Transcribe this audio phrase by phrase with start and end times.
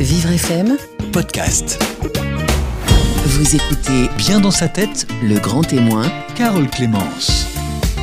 [0.00, 0.76] Vivre FM,
[1.12, 1.82] podcast.
[3.26, 6.06] vous écoutez Bien dans sa tête, Le Grand Témoin.
[6.36, 7.48] Carole Clémence.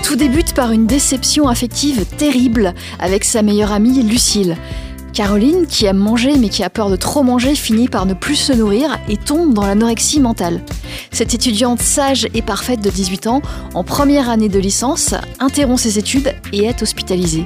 [0.04, 4.58] Tout débute par une déception affective terrible avec sa meilleure amie Lucille.
[5.14, 8.36] Caroline, qui aime manger mais qui a peur de trop manger, finit par ne plus
[8.36, 10.60] se nourrir et tombe dans l'anorexie mentale.
[11.12, 13.42] Cette étudiante sage et parfaite de 18 ans,
[13.74, 17.46] en première année de licence, interrompt ses études et est hospitalisée.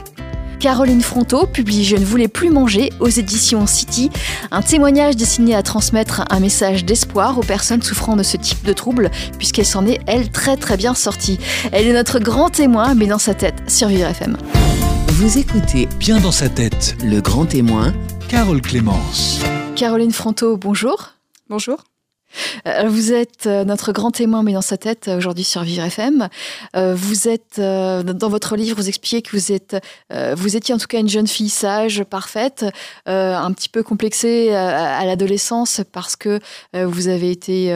[0.60, 4.10] Caroline Fronto publie Je ne voulais plus manger aux éditions City,
[4.52, 8.74] un témoignage destiné à transmettre un message d'espoir aux personnes souffrant de ce type de
[8.74, 11.40] trouble, puisqu'elle s'en est, elle, très très bien sortie.
[11.72, 14.36] Elle est notre grand témoin, mais dans sa tête, sur Vivre FM.
[15.08, 17.94] Vous écoutez Bien dans sa tête, Le Grand Témoin.
[18.28, 19.42] Carole Clémence.
[19.76, 21.14] Caroline Fronto, bonjour.
[21.50, 21.84] Bonjour.
[22.68, 25.84] Euh, Vous êtes euh, notre grand témoin, mais dans sa tête, euh, aujourd'hui sur Vivre
[25.84, 26.30] FM.
[26.76, 29.76] Vous êtes, dans votre livre, vous expliquez que vous êtes,
[30.36, 32.66] vous étiez en tout cas une jeune fille sage, parfaite,
[33.06, 36.40] un petit peu complexée à l'adolescence parce que
[36.74, 37.74] vous avez été,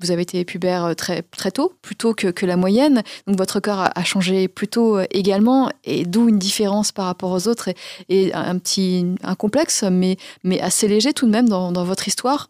[0.00, 3.02] vous avez été pubère très très tôt, plus tôt que, que la moyenne.
[3.26, 7.30] Donc votre corps a, changé plus tôt euh, également, et d'où une différence par rapport
[7.30, 7.76] aux autres et,
[8.08, 12.08] et un petit, un complexe, mais mais assez léger tout de même dans, dans votre
[12.08, 12.48] histoire.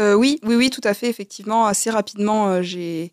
[0.00, 1.08] Euh, oui, oui, oui, tout à fait.
[1.08, 3.12] Effectivement, assez rapidement, euh, j'ai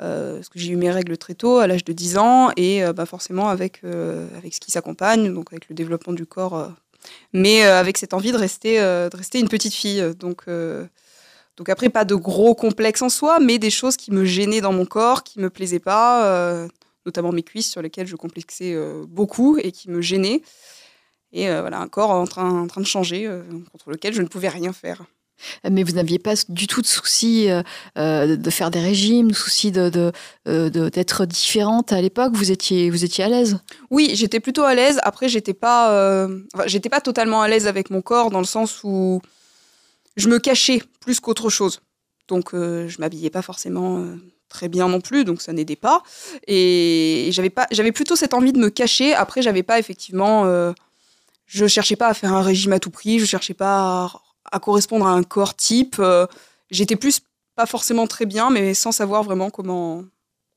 [0.00, 2.82] euh, parce que j'ai eu mes règles très tôt, à l'âge de 10 ans, et
[2.94, 6.72] bah, forcément avec, avec ce qui s'accompagne, donc avec le développement du corps,
[7.32, 10.02] mais avec cette envie de rester, de rester une petite fille.
[10.18, 10.46] Donc,
[11.56, 14.72] donc après, pas de gros complexes en soi, mais des choses qui me gênaient dans
[14.72, 16.66] mon corps, qui me plaisaient pas,
[17.06, 20.42] notamment mes cuisses sur lesquelles je complexais beaucoup et qui me gênaient.
[21.32, 23.30] Et voilà, un corps en train, en train de changer,
[23.70, 25.04] contre lequel je ne pouvais rien faire.
[25.68, 27.62] Mais vous n'aviez pas du tout de souci euh,
[27.98, 32.32] euh, de faire des régimes, de souci euh, de- d'être différente à l'époque?
[32.34, 33.58] Vous étiez, vous étiez à l'aise?
[33.90, 34.98] Oui, j'étais plutôt à l'aise.
[35.02, 36.26] Après, j'étais pas,
[36.66, 39.20] j'étais pas totalement à l'aise avec mon corps dans le sens où
[40.16, 41.80] je me cachais plus qu'autre chose.
[42.28, 44.02] Donc, euh, je m'habillais pas forcément
[44.48, 46.02] très bien non plus, donc ça n'aidait pas.
[46.46, 49.12] Et j'avais pas, j'avais plutôt cette envie de me cacher.
[49.14, 50.44] Après, j'avais pas effectivement,
[51.46, 53.18] je cherchais pas à faire un régime à tout prix.
[53.18, 54.12] Je cherchais pas à,
[54.50, 55.96] à correspondre à un corps type.
[55.98, 56.26] Euh,
[56.70, 57.20] j'étais plus
[57.56, 60.02] pas forcément très bien, mais sans savoir vraiment comment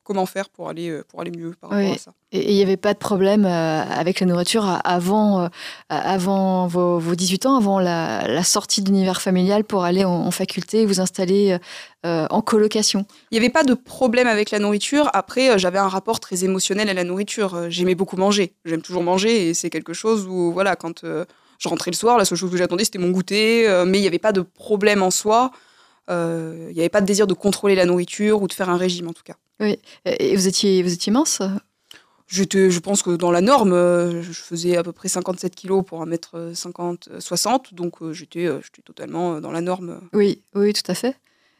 [0.02, 2.12] comment faire pour aller euh, pour aller mieux par rapport à ça.
[2.32, 5.50] Et il n'y avait pas de problème euh, avec la nourriture avant,
[5.90, 10.26] avant vos, vos 18 ans, avant la, la sortie de l'univers familial pour aller en,
[10.26, 11.58] en faculté et vous installer
[12.04, 13.04] en colocation?
[13.30, 15.10] Il n'y avait pas de problème avec la nourriture.
[15.12, 17.70] Après, j'avais un rapport très émotionnel à la nourriture.
[17.70, 18.54] J'aimais beaucoup manger.
[18.64, 21.04] J'aime toujours manger et c'est quelque chose où, voilà, quand
[21.58, 23.68] je rentrais le soir, la seule chose que j'attendais, c'était mon goûter.
[23.68, 25.50] euh, mais il n'y avait pas de problème en soi.
[26.10, 28.76] Euh, Il n'y avait pas de désir de contrôler la nourriture ou de faire un
[28.76, 29.34] régime, en tout cas.
[29.60, 31.42] Et et vous étiez, vous étiez mince?
[32.30, 35.82] J'étais, je pense que dans la norme, euh, je faisais à peu près 57 kilos
[35.84, 37.74] pour 1m50, 60.
[37.74, 40.00] Donc, euh, j'étais euh, j'étais totalement euh, dans la norme.
[40.12, 41.16] Oui, oui, tout à fait.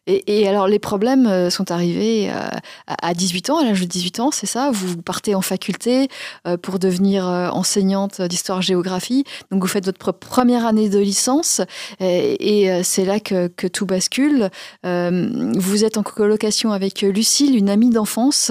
[0.08, 2.48] Et, et alors, les problèmes euh, sont arrivés euh,
[2.86, 4.70] à à 18 ans, à l'âge de 18 ans, c'est ça?
[4.72, 6.08] Vous partez en faculté
[6.46, 9.24] euh, pour devenir enseignante d'histoire-géographie.
[9.50, 11.60] Donc, vous faites votre pre- première année de licence
[12.00, 14.50] et, c'est là que, que tout bascule.
[14.84, 18.50] Vous êtes en colocation avec Lucille, une amie d'enfance.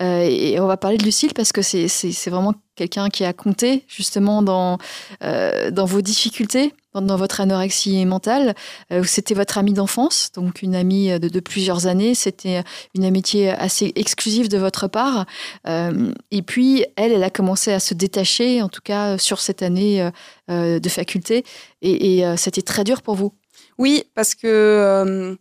[0.00, 4.42] Et on va parler de Lucille parce que c'est vraiment quelqu'un qui a compté justement
[4.42, 4.78] dans,
[5.20, 8.54] dans vos difficultés, dans, votre anorexie mentale.
[8.92, 12.14] Euh, C'était votre amie d'enfance, donc une amie de, de plusieurs années.
[12.14, 12.62] C'était
[12.94, 15.26] une amitié assez exclusive de votre part.
[15.66, 19.62] Euh, et puis, elle, elle a commencé à se détacher, en tout cas sur cette
[19.62, 20.10] année euh,
[20.50, 21.44] euh, de faculté.
[21.82, 23.32] Et, et, euh, c'était très dur pour vous?
[23.78, 25.34] Oui, parce que euh,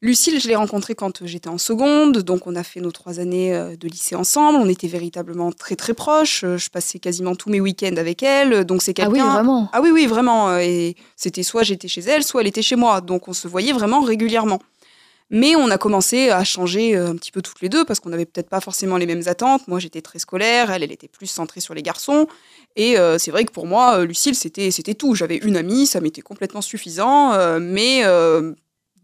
[0.00, 3.52] Lucille, je l'ai rencontrée quand j'étais en seconde, donc on a fait nos trois années
[3.52, 4.56] euh, de lycée ensemble.
[4.60, 6.44] On était véritablement très très proches.
[6.44, 9.24] Euh, Je passais quasiment tous mes week-ends avec elle, donc c'est Ah quelqu'un.
[9.26, 10.50] oui, vraiment Ah oui, oui, vraiment.
[10.50, 13.00] euh, Et c'était soit j'étais chez elle, soit elle était chez moi.
[13.00, 14.60] Donc on se voyait vraiment régulièrement.
[15.30, 18.24] Mais on a commencé à changer un petit peu toutes les deux parce qu'on n'avait
[18.24, 19.66] peut-être pas forcément les mêmes attentes.
[19.68, 22.28] Moi, j'étais très scolaire, elle, elle était plus centrée sur les garçons.
[22.76, 25.14] Et euh, c'est vrai que pour moi, Lucille, c'était c'était tout.
[25.16, 27.32] J'avais une amie, ça m'était complètement suffisant.
[27.34, 28.52] euh, mais euh,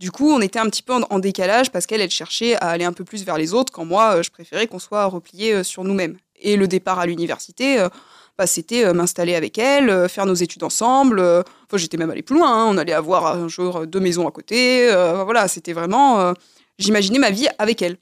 [0.01, 2.85] du coup, on était un petit peu en, décalage parce qu'elle, elle cherchait à aller
[2.85, 5.85] un peu plus vers les autres, quand moi, euh, je préférais qu'on soit replié sur
[5.85, 6.17] nous-mêmes.
[6.41, 7.89] Et le départ à l'université, euh,
[8.37, 11.21] bah, c'était euh, m'installer avec elle, euh, faire nos études ensemble.
[11.21, 12.53] euh, Enfin, j'étais même allée plus loin.
[12.53, 14.89] hein, on allait avoir un jour euh, deux maisons à côté.
[14.93, 16.21] euh, voilà, c'était vraiment.
[16.21, 16.33] euh,
[16.79, 17.97] J'imaginais ma vie avec elle.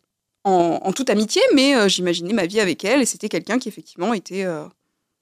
[0.44, 3.00] En, toute amitié, mais euh, j'imaginais ma vie avec elle.
[3.02, 4.64] Et c'était quelqu'un qui, effectivement, était, euh,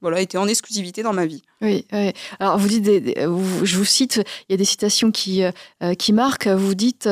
[0.01, 1.43] voilà, était en exclusivité dans ma vie.
[1.61, 2.11] Oui, oui.
[2.39, 3.15] alors vous dites, des-
[3.63, 5.51] je vous cite, il y a des citations qui, euh,
[5.83, 7.07] euh, qui marquent, vous dites,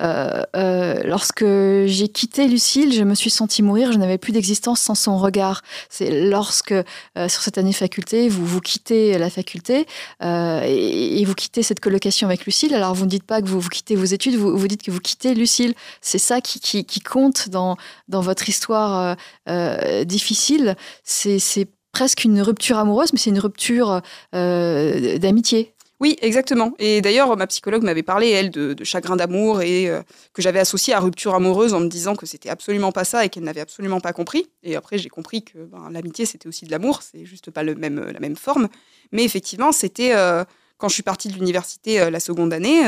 [0.00, 4.94] euh, lorsque j'ai quitté Lucille, je me suis sentie mourir, je n'avais plus d'existence sans
[4.94, 5.60] son regard.
[5.90, 6.74] C'est lorsque,
[7.28, 9.86] sur cette année faculté, vous, vous quittez la faculté
[10.22, 13.68] et, vous quittez cette colocation avec Lucille, alors vous ne dites pas que vous, vous
[13.68, 15.74] quittez vos études, vous, vous dites que vous quittez Lucille.
[16.00, 17.76] C'est ça qui, qui, qui compte dans,
[18.08, 19.16] dans votre histoire
[20.06, 20.76] difficile.
[21.04, 21.38] C'est
[21.92, 24.00] presque une rupture amoureuse, mais c'est une rupture
[24.34, 25.74] euh, d'amitié.
[26.00, 26.72] Oui, exactement.
[26.78, 30.00] Et d'ailleurs, ma psychologue m'avait parlé, elle, de, chagrin d'amour et euh,
[30.32, 33.28] que j'avais associé à rupture amoureuse en me disant que c'était absolument pas ça et
[33.28, 34.48] qu'elle n'avait absolument pas compris.
[34.62, 37.74] Et après, j'ai compris que ben, l'amitié, c'était aussi de l'amour, c'est juste pas le
[37.74, 38.68] même, la même forme.
[39.12, 40.42] Mais effectivement, c'était euh,
[40.78, 42.82] quand je suis partie de l'université la seconde année,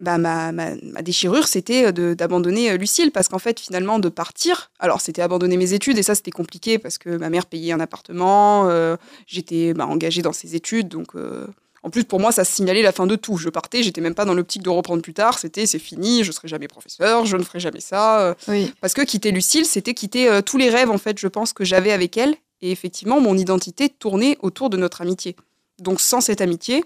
[0.00, 4.08] bah, ma, ma, ma déchirure, c'était de- d'abandonner euh, Lucille parce qu'en fait, finalement, de
[4.08, 7.72] partir, alors c'était abandonner mes études et ça, c'était compliqué parce que ma mère payait
[7.72, 8.96] un appartement, euh,
[9.26, 11.14] j'étais bah, engagée dans ses études, donc.
[11.14, 11.46] euh,
[11.84, 13.36] en plus, pour moi, ça signalait la fin de tout.
[13.36, 15.38] Je partais, j'étais même pas dans l'optique de reprendre plus tard.
[15.38, 18.20] C'était, c'est fini, je serai jamais professeur, je ne ferai jamais ça.
[18.22, 21.28] euh, Oui, Parce que quitter Lucille, c'était quitter euh, tous les rêves, en fait, je
[21.28, 22.34] pense, que j'avais avec elle.
[22.62, 25.36] Et effectivement, mon identité tournait autour de notre amitié.
[25.78, 26.84] Donc, sans cette amitié,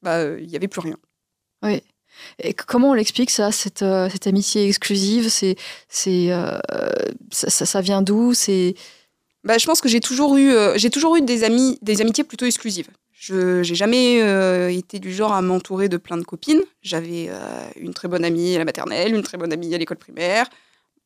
[0.00, 0.96] bah, euh, il y avait plus rien.
[1.64, 1.82] oui.
[2.66, 5.28] Comment on l'explique ça, cette, euh, amitié exclusive
[6.06, 6.58] euh,
[7.30, 8.32] ça, vient d'où
[9.44, 12.88] Bah, je pense que j'ai toujours eu, euh, des amitiés plutôt exclusives.
[13.12, 14.16] Je j'ai jamais
[14.74, 16.62] été du genre à m'entourer de plein de copines.
[16.80, 17.28] J'avais
[17.76, 20.48] une très bonne amie à la maternelle, une très bonne amie à l'école primaire,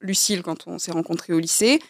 [0.01, 1.81] Lucille quand on s'est rencontrés au lycée.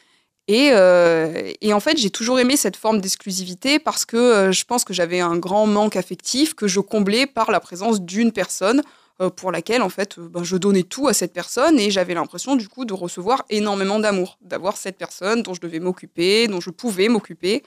[0.48, 5.20] Et, en fait, j'ai toujours aimé cette forme d'exclusivité parce que je pense que j'avais
[5.20, 8.82] un grand manque affectif que je comblais par la présence d'une personne
[9.30, 12.56] pour laquelle, en fait, euh, ben, je donnais tout à cette personne et j'avais l'impression,
[12.56, 16.70] du coup, de recevoir énormément d'amour, d'avoir cette personne dont je devais m'occuper, dont je
[16.70, 17.62] pouvais m'occuper.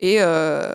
[0.00, 0.74] Et euh,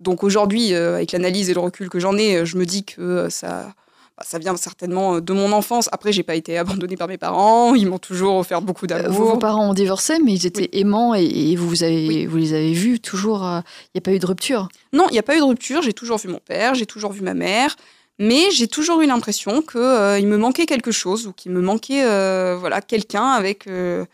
[0.00, 2.84] donc aujourd'hui, euh, avec l'analyse et le recul que j'en ai, euh, je me dis
[2.84, 3.72] que euh, ça,
[4.18, 5.88] bah, ça vient certainement de mon enfance.
[5.92, 9.02] Après, j'ai pas été abandonnée par mes parents, ils m'ont toujours offert beaucoup euh, vos,
[9.02, 9.30] d'amour.
[9.32, 12.26] vos parents ont divorcé, mais ils étaient aimants et, et vous, vous avez, Oui.
[12.26, 13.46] vous les avez vus toujours.
[13.46, 14.68] euh, Il n'y a pas eu de rupture?
[14.92, 15.80] Non, il n'y a pas eu de rupture.
[15.82, 17.76] J'ai toujours vu mon père, j'ai toujours vu ma mère,
[18.18, 22.04] mais j'ai toujours eu l'impression que euh, me manquait quelque chose ou qu'il me manquait
[22.04, 23.66] euh, voilà quelqu'un avec.
[23.66, 24.04] euh,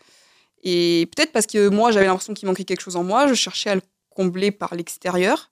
[0.63, 3.69] et peut-être parce que moi j'avais l'impression qu'il manquait quelque chose en moi, je cherchais
[3.71, 5.49] à le combler par l'extérieur.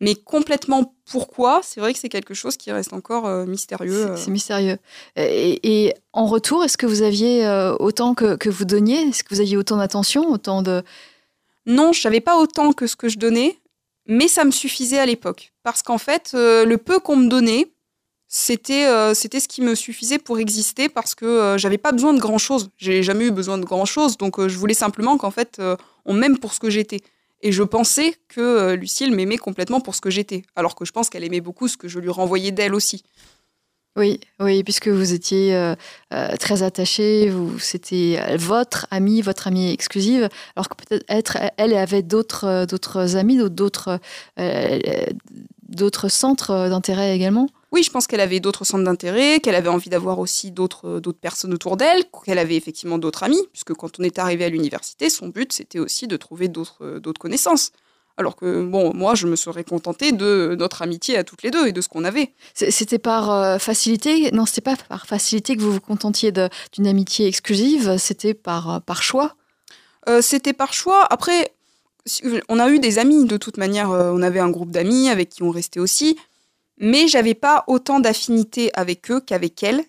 [0.00, 4.12] Mais complètement pourquoi, c'est vrai que c'est quelque chose qui reste encore mystérieux.
[4.16, 4.78] C'est- mystérieux.
[5.16, 7.44] Et, et en retour, est-ce que vous aviez
[7.80, 9.00] autant que, que vous donniez?
[9.08, 10.84] Est-ce que vous aviez autant d'attention, autant de
[11.66, 13.58] Non, je savais pas autant que ce que je donnais,
[14.06, 15.52] mais ça me suffisait à l'époque.
[15.64, 17.66] Parce qu'en fait, le peu qu'on me donnait,
[18.28, 22.12] c'était euh, c'était ce qui me suffisait pour exister parce que euh, j'avais pas besoin
[22.12, 22.68] de grand chose.
[22.76, 25.76] J'ai jamais eu besoin de grand chose, donc euh, je voulais simplement qu'en fait euh,
[26.04, 27.00] on m'aime pour ce que j'étais.
[27.40, 31.08] Et je pensais que Lucille m'aimait complètement pour ce que j'étais, alors que je pense
[31.08, 33.04] qu'elle aimait beaucoup ce que je lui renvoyais d'elle aussi.
[33.96, 35.74] Oui, oui, puisque vous étiez euh,
[36.12, 42.02] euh, très attachés, vous, c'était votre amie, votre amie exclusive, alors que peut-être elle avait
[42.02, 43.98] d'autres, d'autres amis, d'autres,
[45.68, 47.48] d'autres centres d'intérêt également.
[47.70, 51.18] Oui, je pense qu'elle avait d'autres centres d'intérêt, qu'elle avait envie d'avoir aussi d'autres d'autres
[51.20, 55.10] personnes autour d'elle, qu'elle avait effectivement d'autres amis, puisque quand on est arrivé à l'université,
[55.10, 57.72] son but c'était aussi de trouver d'autres d'autres connaissances.
[58.16, 61.68] Alors que bon, moi je me serais contentée de notre amitié à toutes les deux
[61.68, 62.34] et de ce qu'on avait.
[62.54, 64.32] C'était par euh, facilité?
[64.32, 68.80] Non, c'était pas par facilité que vous vous contentiez d'une amitié exclusive, c'était par, euh,
[68.80, 69.36] par choix?
[70.08, 71.06] Euh, c'était par choix.
[71.10, 71.52] Après,
[72.48, 73.90] on a eu des amis de toute manière.
[73.92, 76.16] euh, on avait un groupe d'amis avec qui on restait aussi,
[76.78, 79.82] mais j'avais pas autant d'affinité avec eux qu'avec elle.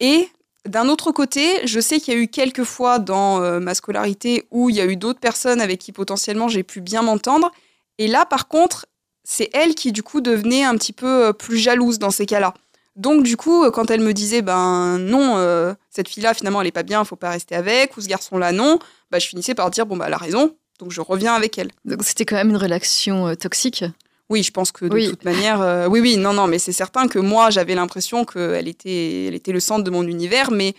[0.00, 0.28] Et
[0.68, 4.46] d'un autre côté, je sais qu'il y a eu quelques fois dans euh, ma scolarité
[4.50, 7.50] où il y a eu d'autres personnes avec qui potentiellement j'ai pu bien m'entendre.
[7.98, 8.86] Et là, par contre,
[9.24, 12.54] c'est elle qui du coup devenait un petit peu euh, plus jalouse dans ces cas-là.
[12.96, 16.72] Donc du coup, euh, quand elle me disait ben non, cette fille-là finalement elle est
[16.72, 18.78] pas bien, faut pas rester avec, ou ce garçon-là non,
[19.10, 21.70] bah, je finissais par dire bon bah elle a raison, donc je reviens avec elle.
[21.84, 23.84] Donc c'était quand même une relation toxique.
[24.30, 25.08] Oui, je pense que de Oui.
[25.08, 28.68] toute manière, euh, oui, oui, non, non, mais c'est certain que moi, j'avais l'impression qu'elle
[28.68, 30.74] était, elle était le centre de mon univers, mais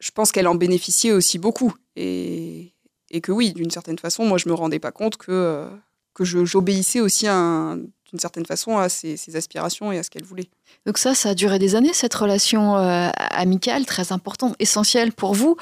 [0.00, 1.74] je pense qu'elle en bénéficiait aussi beaucoup.
[1.96, 2.72] Et,
[3.10, 5.68] et que oui, d'une certaine façon, moi, je me rendais pas compte que, euh,
[6.14, 10.24] que j'obéissais aussi à un- d'une certaine façon à ses, aspirations et à ce qu'elle
[10.24, 10.48] voulait.
[10.86, 15.34] Donc ça, ça a duré des années, cette relation euh, amicale très importante, essentielle pour
[15.34, 15.56] vous.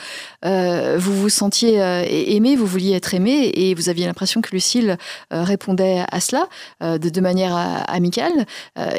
[0.44, 4.50] Euh, vous vous sentiez euh, aimé, vous vouliez être aimé et vous aviez l'impression que
[4.52, 4.96] Lucille
[5.32, 6.48] euh, répondait à cela
[6.80, 7.54] de, de manière
[7.88, 8.46] amicale.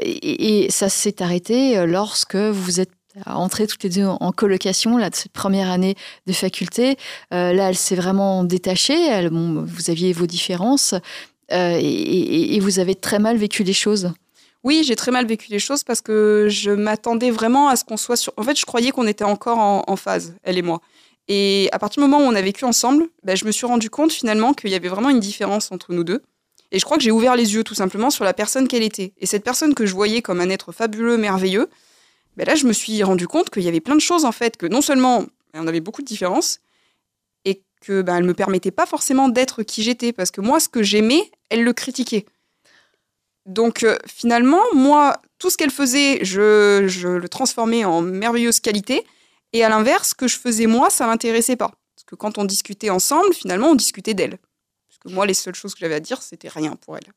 [0.02, 2.92] Et, ça s'est arrêté lorsque vous êtes
[3.26, 6.98] entré toutes les deux en colocation là, de cette première année de faculté.
[7.32, 9.28] Là, elle s'est vraiment détachée.
[9.30, 10.94] Vous aviez vos différences
[11.52, 14.12] euh, et, vous avez très mal vécu les choses.
[14.64, 17.98] Oui, j'ai très mal vécu les choses parce que je m'attendais vraiment à ce qu'on
[17.98, 18.34] soit sur.
[18.38, 20.82] En fait, je croyais qu'on était encore en, phase, elle et moi.
[21.30, 23.90] Et à partir du moment où on a vécu ensemble, ben, je me suis rendu
[23.90, 26.22] compte finalement qu'il y avait vraiment une différence entre nous deux.
[26.72, 29.14] Et je crois que j'ai ouvert les yeux tout simplement sur la personne qu'elle était.
[29.18, 31.70] Et cette personne que je voyais comme un être fabuleux, merveilleux,
[32.36, 34.58] ben là, je me suis rendu compte qu'il y avait plein de choses en fait,
[34.58, 36.60] que non seulement on avait beaucoup de différences,
[37.88, 40.84] que ben, elle me permettait pas forcément d'être qui j'étais, parce que moi, ce que
[40.84, 42.26] j'aimais, elle le critiquait.
[43.46, 49.06] Donc euh, finalement, moi, tout ce qu'elle faisait, je, je, le transformais en merveilleuse qualité.
[49.54, 51.72] Et à l'inverse, ce que je faisais moi, ça m'intéressait pas.
[51.96, 54.38] Parce que quand on discutait ensemble, finalement, on discutait d'elle.
[54.90, 57.14] Parce que moi, les seules choses que j'avais à dire, c'était rien pour elle.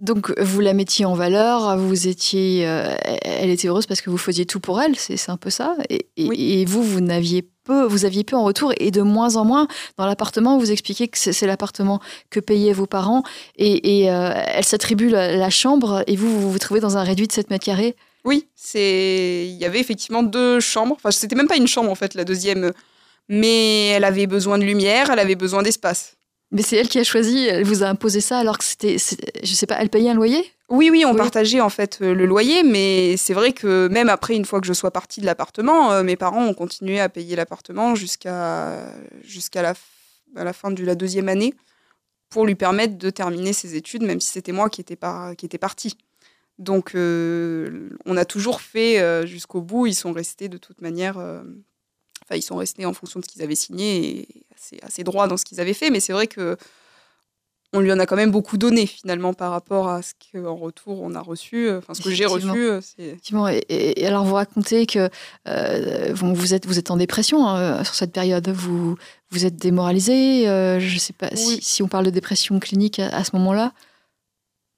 [0.00, 4.18] Donc vous la mettiez en valeur, vous étiez, euh, elle était heureuse parce que vous
[4.18, 5.76] faisiez tout pour elle, c'est un peu ça?
[5.88, 9.68] Et, et vous, vous n'aviez vous aviez peu en retour et de moins en moins.
[9.96, 13.22] Dans l'appartement, vous expliquez que c'est l'appartement que payaient vos parents
[13.56, 17.32] et, euh, elle s'attribue la, chambre et vous, vous vous trouvez dans un réduit de
[17.32, 17.96] 7 mètres carrés?
[18.24, 20.96] Oui, c'est il y avait effectivement deux chambres.
[20.96, 22.72] Enfin, c'était même pas une chambre en fait, la deuxième.
[23.28, 26.16] Mais elle avait besoin de lumière, elle avait besoin d'espace.
[26.50, 29.54] Mais c'est elle qui a choisi, elle vous a imposé ça alors que c'était, je
[29.54, 30.50] sais pas, elle payait un loyer?
[30.70, 34.34] Oui, oui, on partageait en fait euh, le loyer, mais c'est vrai que même après,
[34.34, 37.36] une fois que je sois partie de l'appartement, euh, mes parents ont continué à payer
[37.36, 39.74] l'appartement jusqu'à jusqu'à la,
[40.34, 41.54] la fin de la deuxième année
[42.30, 45.48] pour lui permettre de terminer ses études, même si c'était moi qui étais, par, qui
[45.48, 45.96] partie.
[46.58, 49.86] Donc, euh, on a toujours fait jusqu'au bout.
[49.86, 51.18] Ils sont restés de toute manière.
[52.28, 55.26] Enfin, ils sont restés en fonction de ce qu'ils avaient signé et assez, assez droit
[55.26, 55.90] dans ce qu'ils avaient fait.
[55.90, 56.56] Mais c'est vrai que
[57.72, 61.02] on lui en a quand même beaucoup donné finalement par rapport à ce qu'en retour
[61.02, 62.48] on a reçu, euh, enfin ce que j'ai reçu.
[62.48, 63.48] Euh, Effectivement.
[63.48, 65.10] Et, et, alors vous racontez que
[65.46, 68.96] euh, vous, êtes, vous êtes en dépression hein, sur cette période, vous,
[69.30, 73.36] vous êtes démoralisé, je ne sais pas si, on parle de dépression clinique à, ce
[73.36, 73.72] moment-là?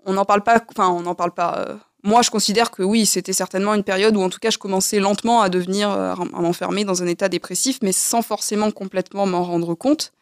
[0.05, 1.79] On n'en parle pas, enfin on n'en parle pas.
[2.03, 5.01] Moi je considère que oui, c'était certainement une période où en tout cas je commençais
[5.01, 9.75] lentement à devenir, à m'enfermer dans un état dépressif, mais sans forcément complètement m'en rendre
[9.75, 10.13] compte.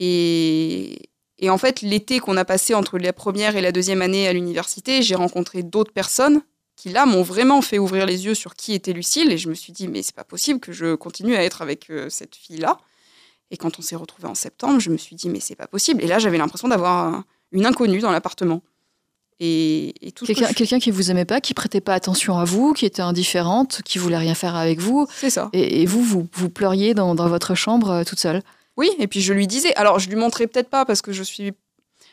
[0.00, 4.28] Et, et en fait, l'été qu'on a passé entre la première et la deuxième année
[4.28, 6.42] à l'université, j'ai rencontré d'autres personnes
[6.78, 9.54] qui là m'ont vraiment fait ouvrir les yeux sur qui était Lucille et je me
[9.54, 12.58] suis dit mais c'est pas possible que je continue à être avec euh, cette fille
[12.58, 12.78] là.
[13.50, 16.04] Et quand on s'est retrouvé en septembre, je me suis dit mais c'est pas possible
[16.04, 18.62] et là j'avais l'impression d'avoir une inconnue dans l'appartement.
[19.40, 22.86] Et, tout quelqu'un, quelqu'un qui vous aimait pas, qui prêtait pas attention à vous, qui
[22.86, 25.06] était indifférente, qui voulait rien faire avec vous.
[25.14, 25.48] C'est ça.
[25.52, 28.42] Et, vous, vous, pleuriez dans, dans votre chambre euh, toute seule.
[28.76, 29.74] Oui, et puis je lui disais.
[29.76, 31.52] Alors, je lui montrais peut-être pas parce que je suis,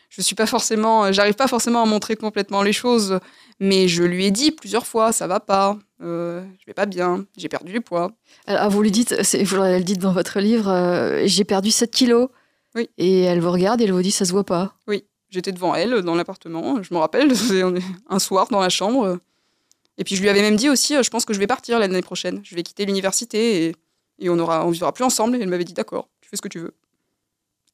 [0.10, 3.20] je suis pas forcément, j'arrive pas forcément à montrer complètement les choses,
[3.60, 7.26] mais je lui ai dit plusieurs fois, ça va pas, euh, je vais pas bien,
[7.38, 8.12] j'ai perdu du poids.
[8.46, 12.30] Alors, vous lui dites, vous le dites dans votre livre, euh, j'ai perdu 7 kilos.
[12.76, 12.90] Oui.
[12.98, 14.76] Et elle vous regarde et elle vous dit, ça se voit pas.
[14.88, 17.34] Oui, j'étais devant elle dans l'appartement, je me rappelle,
[18.10, 19.20] un soir dans la chambre.
[19.98, 22.02] Et puis je lui avais même dit aussi, je pense que je vais partir l'année
[22.02, 23.76] prochaine, je vais quitter l'université et,
[24.20, 25.38] et on aura, on vivra plus ensemble.
[25.38, 26.74] Et elle m'avait dit d'accord tu fais ce que tu veux.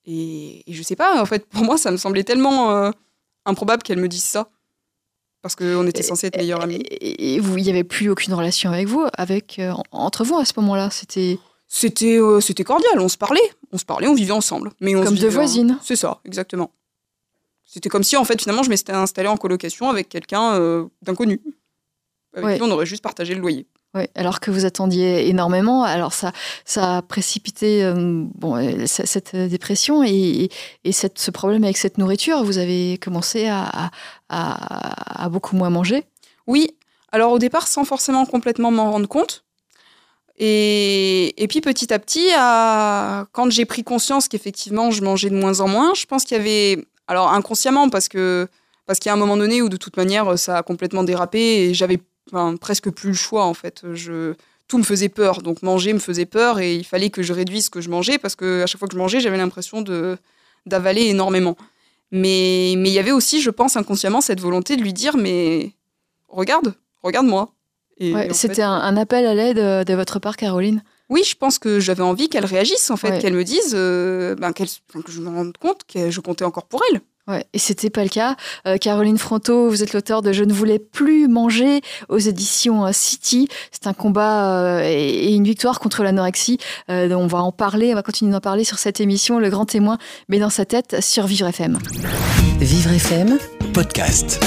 [0.06, 2.92] Et, je sais pas, en fait, pour moi, ça me semblait tellement euh,
[3.46, 4.50] improbable qu'elle me dise ça.
[5.42, 6.84] Parce qu'on était censés être meilleurs amis.
[6.90, 10.46] Et, vous, il n'y avait plus aucune relation avec vous, avec, euh, entre vous à
[10.46, 11.40] ce moment-là C'était.
[11.74, 13.40] C'était euh, c'était cordial, on se parlait.
[13.72, 14.72] On se parlait, on vivait ensemble.
[14.82, 15.80] Mais on comme deux voisines.
[15.82, 16.72] C'est ça, exactement.
[17.72, 21.40] C'était comme si, en fait, finalement, je m'étais installée en colocation avec quelqu'un d'inconnu.
[22.36, 23.66] Avec qui on aurait juste partagé le loyer.
[23.94, 26.32] Oui, alors que vous attendiez énormément, alors ça,
[26.64, 30.50] ça a précipité euh, bon, euh, cette dépression et,
[30.86, 32.42] et cette, ce problème avec cette nourriture.
[32.46, 33.92] Vous avez commencé à,
[34.30, 36.06] à, beaucoup moins manger
[36.48, 36.70] Oui,
[37.12, 39.44] alors au départ sans forcément complètement m'en rendre compte.
[40.38, 45.36] Et, et, puis petit à petit, à, quand j'ai pris conscience qu'effectivement je mangeais de
[45.36, 48.48] moins en moins, je pense qu'il y avait, alors inconsciemment parce que
[48.86, 51.40] parce qu'il y a un moment donné où de toute manière ça a complètement dérapé
[51.40, 52.00] et j'avais
[52.62, 53.84] presque plus le choix en fait.
[53.94, 54.34] Je,
[54.70, 57.66] tout me faisait peur, donc manger me faisait peur et il fallait que je réduise
[57.66, 60.18] ce que je mangeais parce que à chaque fois que je mangeais, j'avais l'impression de
[60.66, 61.58] d'avaler énormément.
[62.12, 65.74] Mais mais il y avait aussi, je pense inconsciemment, cette volonté de lui dire mais
[66.30, 67.54] regarde, regarde-moi.
[68.32, 70.82] C'était un, appel à l'aide euh, de votre part, Caroline.
[71.12, 74.54] Oui, je pense que j'avais envie qu'elle réagisse en fait, qu'elle me dise, euh, ben,
[74.54, 77.02] que je me rende compte que je comptais encore pour elle.
[77.28, 78.36] Ouais, et c'était pas le cas.
[78.66, 82.92] Euh, Caroline Fronto, vous êtes l'auteur de Je ne voulais plus manger aux éditions euh,
[82.94, 83.48] City.
[83.72, 86.58] C'est un combat euh, et une victoire contre l'anorexie.
[86.88, 89.98] on va en parler, on va continuer d'en parler sur cette émission, Le Grand Témoin,
[90.30, 91.78] mais dans sa tête sur Vivre FM.
[92.60, 93.38] Vivre FM,
[93.74, 94.40] podcast.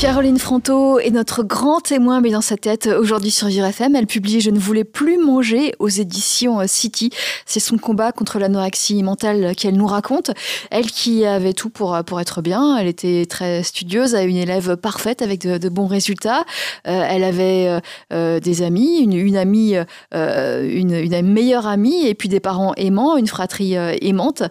[0.00, 3.94] Caroline Fronto est notre grand témoin, mais dans sa tête aujourd'hui sur Vivre FM.
[3.94, 7.10] Elle publie Je ne voulais plus manger aux éditions euh, City.
[7.44, 10.30] C'est son combat contre l'anorexie mentale qu'elle nous raconte.
[10.70, 12.78] Elle qui avait tout pour, pour être bien.
[12.78, 16.44] Elle était très studieuse, une élève parfaite avec de, bons résultats.
[16.88, 17.78] Euh, elle avait
[18.10, 19.74] euh, des amis, une, amie,
[20.14, 24.44] une, meilleure amie, et puis des parents aimants, une fratrie aimante.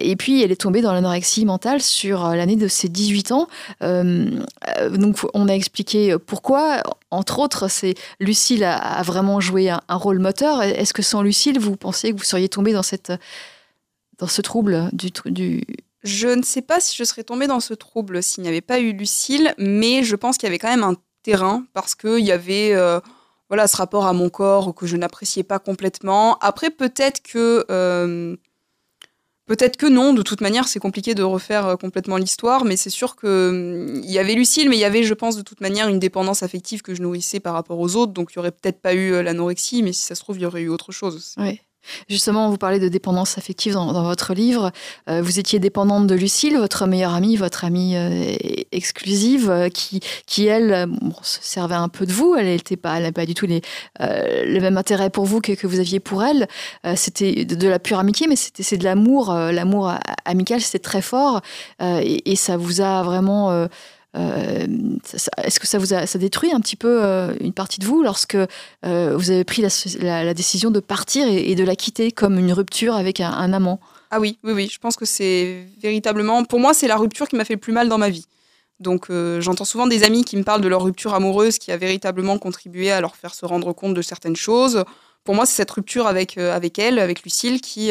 [0.00, 3.46] et puis elle est tombée dans l'anorexie mentale sur l'année de ses 18 ans
[4.85, 6.82] euh, donc on a expliqué pourquoi.
[7.10, 10.62] Entre autres, c'est Lucille a, vraiment joué un, rôle moteur.
[10.62, 13.12] Est-ce que sans Lucille, vous pensez que vous seriez tombé dans cette
[14.18, 15.62] dans ce trouble du.
[16.02, 18.78] Je ne sais pas si je serais tombée dans ce trouble s'il n'y avait pas
[18.78, 22.30] eu Lucille, mais je pense qu'il y avait quand même un terrain parce qu'il y
[22.30, 23.00] avait euh,
[23.48, 26.38] voilà ce rapport à mon corps que je n'appréciais pas complètement.
[26.38, 28.36] Après, peut-être que euh,
[29.46, 32.90] Peut-être que non, de toute manière, c'est compliqué de refaire euh, complètement l'histoire, mais c'est
[32.90, 35.88] sûr qu'il hum, y avait Lucille, mais il y avait, je pense, de toute manière,
[35.88, 38.80] une dépendance affective que je nourrissais par rapport aux autres, donc il n'y aurait peut-être
[38.80, 41.34] pas eu euh, l'anorexie, mais si ça se trouve, il y aurait eu autre chose.
[41.38, 41.60] Oui.
[42.08, 44.72] Justement, vous parlez de dépendance affective dans, votre livre.
[45.08, 48.34] Euh, vous étiez dépendante de Lucille, votre meilleure amie, votre amie euh,
[48.72, 50.88] exclusive, euh, qui, qui elle,
[51.22, 52.34] se servait un peu de vous.
[52.36, 53.62] Elle n'avait pas, pas du tout les,
[54.00, 56.46] le même intérêt pour vous que, que vous aviez pour elle.
[56.96, 59.32] c'était de, la pure amitié, mais c'était c'est de l'amour.
[59.32, 59.92] l'amour
[60.24, 61.40] amical, c'était très fort.
[61.80, 63.66] Et, ça vous a vraiment
[64.16, 68.36] est-ce que ça vous a détruit un petit peu euh, une partie de vous lorsque
[68.36, 72.94] euh, vous avez pris la, décision de partir et, de la quitter comme une rupture
[72.94, 73.80] avec un, amant?
[74.10, 74.68] Ah oui, oui, oui.
[74.72, 77.72] Je pense que c'est véritablement, pour moi, c'est la rupture qui m'a fait le plus
[77.72, 78.26] mal dans ma vie.
[78.78, 82.38] Donc j'entends souvent des amis qui me parlent de leur rupture amoureuse qui a véritablement
[82.38, 84.84] contribué à leur faire se rendre compte de certaines choses.
[85.24, 87.90] Pour moi, c'est cette rupture avec, avec elle, avec Lucille, qui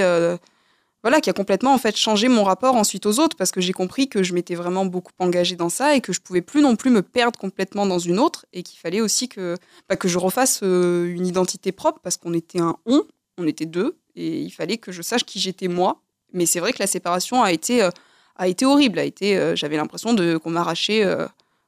[1.05, 3.73] voilà, qui a complètement en fait changé mon rapport ensuite aux autres parce que j'ai
[3.73, 6.75] compris que je m'étais vraiment beaucoup engagée dans ça et que je pouvais plus non
[6.75, 9.55] plus me perdre complètement dans une autre et qu'il fallait aussi que,
[9.87, 13.03] bah, que je refasse euh, une identité propre parce qu'on était un on,
[13.37, 16.01] on était deux et il fallait que je sache qui j'étais moi.
[16.33, 17.91] Mais c'est vrai que la séparation a été, euh,
[18.35, 21.05] a été horrible, a été, euh, j'avais l'impression de qu'on m'arrachait,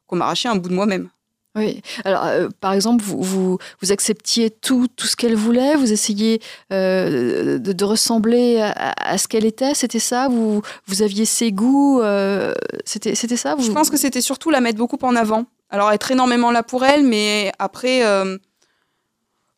[0.08, 1.12] qu'on m'arrachait un bout de moi-même.
[1.58, 1.82] Oui.
[2.06, 6.40] Alors, euh, par exemple, vous, vous, vous, acceptiez tout, tout ce qu'elle voulait, vous essayiez
[6.72, 10.28] euh, de, ressembler à, ce qu'elle était, c'était ça?
[10.28, 12.54] Vous, vous aviez ses goûts, euh,
[12.86, 13.56] c'était ça?
[13.60, 15.46] Je pense que c'était surtout la mettre beaucoup en avant.
[15.70, 18.04] Alors, être énormément là pour elle, mais après,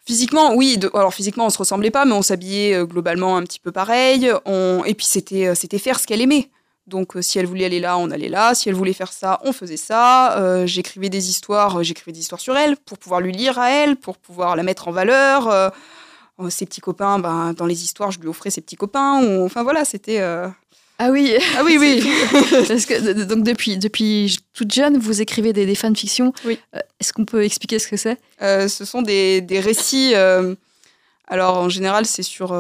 [0.06, 3.72] physiquement, oui, alors physiquement, on se ressemblait pas, mais on s'habillait globalement un petit peu
[3.72, 4.32] pareil.
[4.46, 6.50] On, et puis, c'était faire ce qu'elle aimait.
[6.90, 8.54] Donc, euh, si elle voulait aller là, on allait là.
[8.56, 10.38] Si elle voulait faire ça, on faisait ça.
[10.38, 13.70] Euh, j'écrivais des histoires, euh, j'écrivais des histoires sur elle pour pouvoir lui lire à
[13.70, 15.72] elle, pour pouvoir la mettre en valeur.
[16.50, 19.44] ses petits copains, ben, dans les histoires, je lui offrais ses petits copains.
[19.44, 20.20] enfin voilà, c'était.
[21.02, 21.34] Ah oui.
[21.58, 22.04] Ah oui, oui.
[22.68, 26.34] Parce que donc depuis depuis toute jeune, vous écrivez des, des fanfictions.
[26.44, 26.60] Oui.
[27.00, 28.18] Est-ce qu'on peut expliquer ce que c'est?
[28.42, 30.14] Ce sont des, des récits.
[31.28, 32.54] alors en général, c'est sur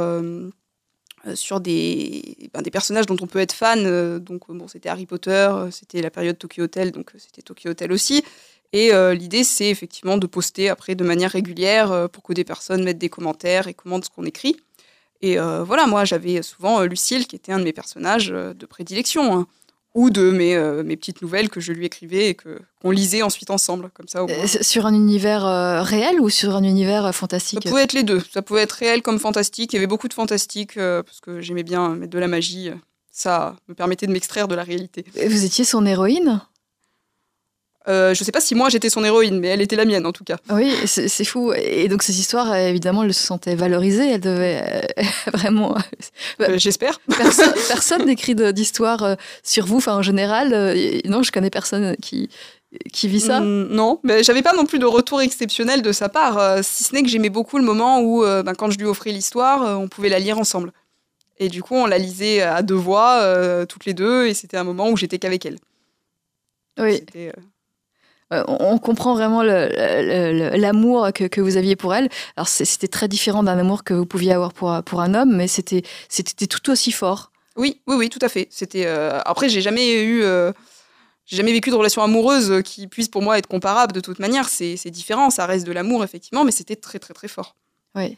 [1.35, 3.85] sur des, ben, des personnages dont on peut être fan.
[3.85, 7.71] Euh, donc, bon, c'était Harry Potter, euh, c'était la période Tokyo Hotel, donc c'était Tokyo
[7.71, 8.23] Hotel aussi.
[8.71, 12.99] Et l'idée, c'est effectivement de poster après de manière régulière pour que des personnes mettent
[12.99, 14.57] des commentaires et commentent ce qu'on écrit.
[15.23, 19.35] Et voilà, moi, j'avais souvent Lucille, qui était un de mes personnages de prédilection.
[19.35, 19.47] Hein
[19.95, 23.21] ou de mes, euh, mes petites nouvelles que je lui écrivais et que qu'on lisait
[23.21, 24.21] ensuite ensemble comme ça.
[24.21, 27.59] Euh, sur un univers euh, réel ou sur un univers fantastique?
[27.63, 28.21] Ça pouvait être les deux.
[28.31, 29.73] Ça pouvait être réel comme fantastique.
[29.73, 32.71] Il y avait beaucoup de fantastique parce que j'aimais bien mettre de la magie.
[33.11, 35.03] Ça me permettait de m'extraire de la réalité.
[35.27, 36.41] Vous étiez son héroïne?
[37.89, 40.11] Euh, je sais pas si moi j'étais son héroïne, mais elle était la mienne en
[40.11, 40.37] tout cas.
[40.51, 41.53] Oui, c'est fou.
[41.53, 44.11] Et donc ces histoires, évidemment, elles se sentaient valorisées.
[44.11, 44.63] Elles devaient
[44.97, 45.75] euh, vraiment.
[46.41, 46.99] Euh, j'espère.
[47.67, 49.77] Personne n'écrit d'histoire sur vous.
[49.77, 50.49] Enfin, en général,
[51.05, 52.29] non, je connais personne qui
[52.93, 56.07] qui vit ça mm, Non, mais j'avais pas non plus de retour exceptionnel de sa
[56.07, 59.11] part, si ce n'est que j'aimais beaucoup le moment où, ben, quand je lui offrais
[59.11, 60.71] l'histoire, on pouvait la lire ensemble.
[61.39, 63.23] Et du coup, on la lisait à deux voix,
[63.67, 65.57] toutes les deux, et c'était un moment où j'étais qu'avec elle.
[66.79, 67.03] Oui.
[67.15, 67.31] Euh,
[68.31, 72.09] on comprend vraiment l'amour que, vous aviez pour elle.
[72.35, 75.47] Alors c'était très différent d'un amour que vous pouviez avoir pour, pour un homme, mais
[75.47, 75.81] c'était
[76.47, 77.31] tout aussi fort.
[77.55, 78.47] Oui, oui, oui, tout à fait.
[78.49, 80.53] C'était euh, après j'ai jamais eu euh,
[81.25, 84.47] j'ai jamais vécu de relation amoureuse qui puisse pour moi être comparable de toute manière.
[84.47, 87.55] C'est différent, ça reste de l'amour effectivement, mais c'était très très très fort.
[87.95, 88.17] Oui.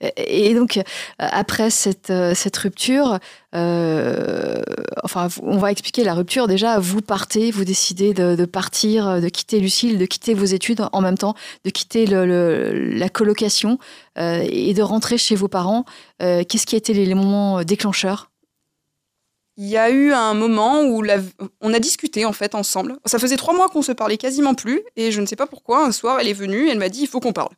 [0.00, 0.82] Et donc, euh,
[1.18, 3.18] après cette, euh, cette rupture,
[3.54, 4.62] euh,
[5.02, 6.46] enfin, on va expliquer la rupture.
[6.46, 11.00] Déjà, vous partez, vous décidez de, partir, de quitter Lucille, de quitter vos études en
[11.00, 11.34] même temps,
[11.64, 13.78] de quitter la colocation
[14.16, 15.84] et de rentrer chez vos parents.
[16.18, 18.30] Qu'est-ce qui a été les, moments déclencheurs?
[19.56, 21.02] Il y a eu un moment où
[21.60, 22.98] on a discuté en fait ensemble.
[23.06, 25.84] Ça faisait trois mois qu'on se parlait quasiment plus et je ne sais pas pourquoi.
[25.84, 27.50] Un soir, elle est venue, elle m'a dit il faut qu'on parle.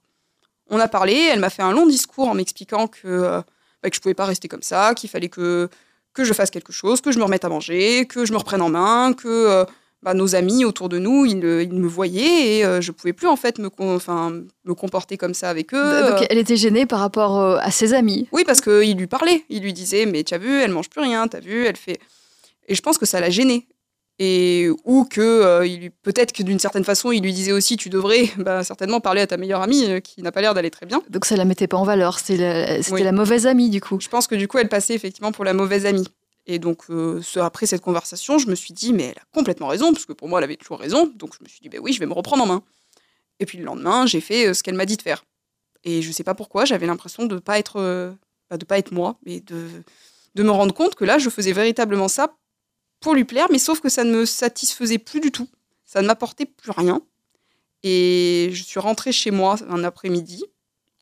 [0.71, 3.41] On a parlé, elle m'a fait un long discours en m'expliquant que, euh,
[3.83, 5.69] bah, que je pouvais pas rester comme ça, qu'il fallait que
[6.13, 8.63] que je fasse quelque chose, que je me remette à manger, que je me reprenne
[8.63, 9.65] en main, que euh,
[10.03, 13.13] bah, nos amis autour de nous, ils, euh, ils me voyaient et euh, je pouvais
[13.13, 14.33] plus en fait me, con- enfin,
[14.65, 16.11] me comporter comme ça avec eux.
[16.11, 18.27] Donc elle était gênée par rapport euh, à ses amis.
[18.33, 19.45] Oui, parce qu'il lui parlait.
[19.51, 22.01] Il lui disait, mais tu as vu, elle mange plus rien, t'as vu, elle fait.
[22.67, 23.69] Et je pense que ça l'a gêné.
[24.23, 27.89] Et, ou que euh, il peut-être que d'une certaine façon, il lui disait aussi, tu
[27.89, 30.85] devrais bah, certainement parler à ta meilleure amie euh, qui n'a pas l'air d'aller très
[30.85, 31.01] bien.
[31.09, 32.19] Donc ça la mettait pas en valeur.
[32.19, 33.03] C'était la, c'était Oui.
[33.03, 33.99] la mauvaise amie du coup.
[33.99, 36.07] Je pense que du coup, elle passait effectivement pour la mauvaise amie.
[36.47, 39.69] Et donc, euh, ce- après cette conversation, je me suis dit, mais elle a complètement
[39.69, 41.11] raison, parce que pour moi, elle avait toujours raison.
[41.17, 42.63] Donc, je me suis dit, ben oui, je vais me reprendre en main.
[43.39, 45.25] Et puis le lendemain, j'ai fait ce qu'elle m'a dit de faire.
[45.85, 48.11] Et je sais pas pourquoi, j'avais l'impression de pas être, euh,
[48.51, 49.65] bah, de pas être moi, mais de,
[50.35, 52.35] de me rendre compte que là, je faisais véritablement ça
[53.01, 55.49] pour lui plaire, mais sauf que ça ne me satisfaisait plus du tout.
[55.85, 57.01] Ça ne m'apportait plus rien.
[57.83, 60.45] Et je suis rentrée chez moi un après-midi.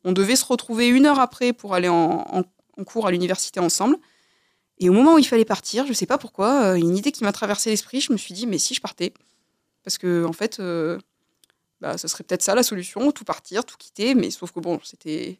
[0.05, 2.45] On devait se retrouver une heure après pour aller en,
[2.87, 3.97] cours à l'université ensemble.
[4.79, 7.25] Et au moment où il fallait partir, je sais pas pourquoi, euh, une idée qui
[7.25, 9.13] m'a traversé l'esprit, je me suis dit, mais si je partais?
[9.83, 10.99] Parce que, en fait, euh,
[11.81, 14.15] bah, ce serait peut-être ça la solution, tout partir, tout quitter.
[14.15, 15.39] Mais sauf que bon, c'était.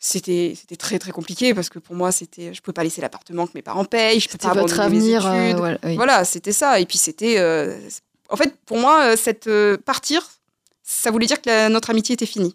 [0.00, 3.46] C'était, c'était très très compliqué parce que pour moi c'était je pouvais pas laisser l'appartement
[3.48, 5.26] que mes parents payent je peux pas votre abandonner mes avenir.
[5.26, 5.58] euh, études.
[5.58, 5.96] voilà, oui.
[5.96, 6.78] Voilà, c'était ça.
[6.78, 7.38] Et puis c'était.
[7.38, 7.76] euh,
[8.30, 10.24] en fait, pour moi, euh, cette euh, partir,
[10.84, 12.54] ça voulait dire que la- notre amitié était finie.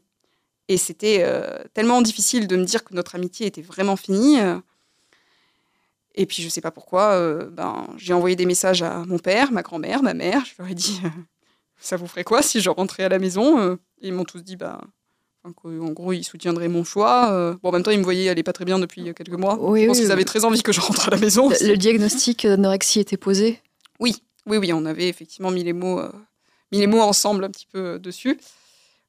[0.69, 1.25] Et c'était
[1.73, 4.37] tellement difficile de me dire que notre amitié était vraiment finie.
[6.15, 9.61] Et puis je sais pas pourquoi, ben, j'ai envoyé des messages à mon père, ma
[9.61, 10.45] grand-mère, ma mère.
[10.45, 11.01] Je leur ai dit,
[11.79, 14.55] ça vous ferait quoi si je rentrais à la maison Et Ils m'ont tous dit,
[14.55, 14.79] bah,
[15.43, 17.31] enfin, qu'en gros, ils soutiendraient mon choix.
[17.31, 17.55] euh.
[17.61, 19.57] Bon, en même temps, ils me voyaient aller pas très bien depuis quelques mois.
[19.59, 20.13] Oui, je pense oui, qu'ils oui.
[20.13, 21.49] avaient très envie que je rentre à la maison.
[21.49, 23.59] Le, le diagnostic d'anorexie était posé.
[23.99, 26.11] Oui, oui, oui, on avait effectivement mis les mots, euh,
[26.71, 28.39] mis les mots ensemble un petit peu euh, dessus.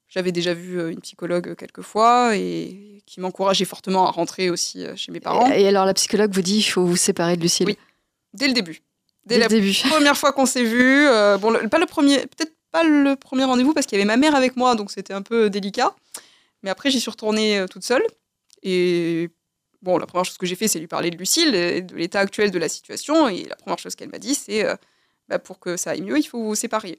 [0.08, 4.48] J'avais déjà vu euh, une psychologue euh, quelques fois et qui m'encourageait fortement à rentrer
[4.50, 6.96] aussi euh, chez mes parents Et, et alors la psychologue vous dit il faut vous
[6.96, 7.66] séparer de Lucille.
[7.66, 7.76] Oui.
[8.32, 8.82] dès le début.
[9.26, 9.74] Dès, Dès la le début.
[9.88, 13.42] première fois qu'on s'est vu, euh, bon, le- pas le premier, peut-être pas le premier
[13.44, 15.94] rendez-vous parce qu'il y avait ma mère avec moi, donc c'était un peu délicat.
[16.64, 18.02] Mais après, j'y suis retournée euh, toute seule
[18.64, 19.30] et
[19.82, 22.20] bon, la première chose que j'ai fait, c'est lui parler de Lucille et de l'état
[22.20, 23.28] actuel de la situation.
[23.28, 24.74] Et la première chose qu'elle m'a dit, c'est euh,
[25.28, 26.98] bah, pour que ça aille mieux, il faut vous séparer.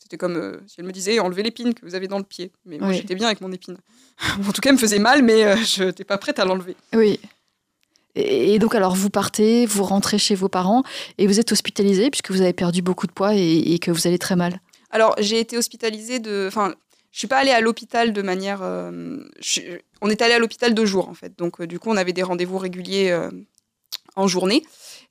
[0.00, 2.52] C'était comme euh, si elle me disait enlevez l'épine que vous avez dans le pied.
[2.64, 2.96] Mais moi, Oui.
[2.96, 3.76] j'étais bien avec mon épine.
[4.48, 6.76] en tout cas, elle me faisait mal, mais euh, je n'étais pas prête à l'enlever.
[6.94, 7.20] Oui.
[8.14, 10.82] Et, donc alors vous partez, vous rentrez chez vos parents
[11.16, 14.06] et vous êtes hospitalisé puisque vous avez perdu beaucoup de poids et, et que vous
[14.06, 14.60] allez très mal.
[14.90, 16.44] Alors, j'ai été hospitalisée de.
[16.46, 16.74] Enfin,
[17.12, 18.60] je suis pas allée à l'hôpital de manière.
[18.62, 19.18] euh,
[20.00, 21.38] On est allé à l'hôpital deux jours, en fait.
[21.38, 23.30] Donc, euh, du coup, on avait des rendez-vous réguliers euh,
[24.16, 24.64] en journée.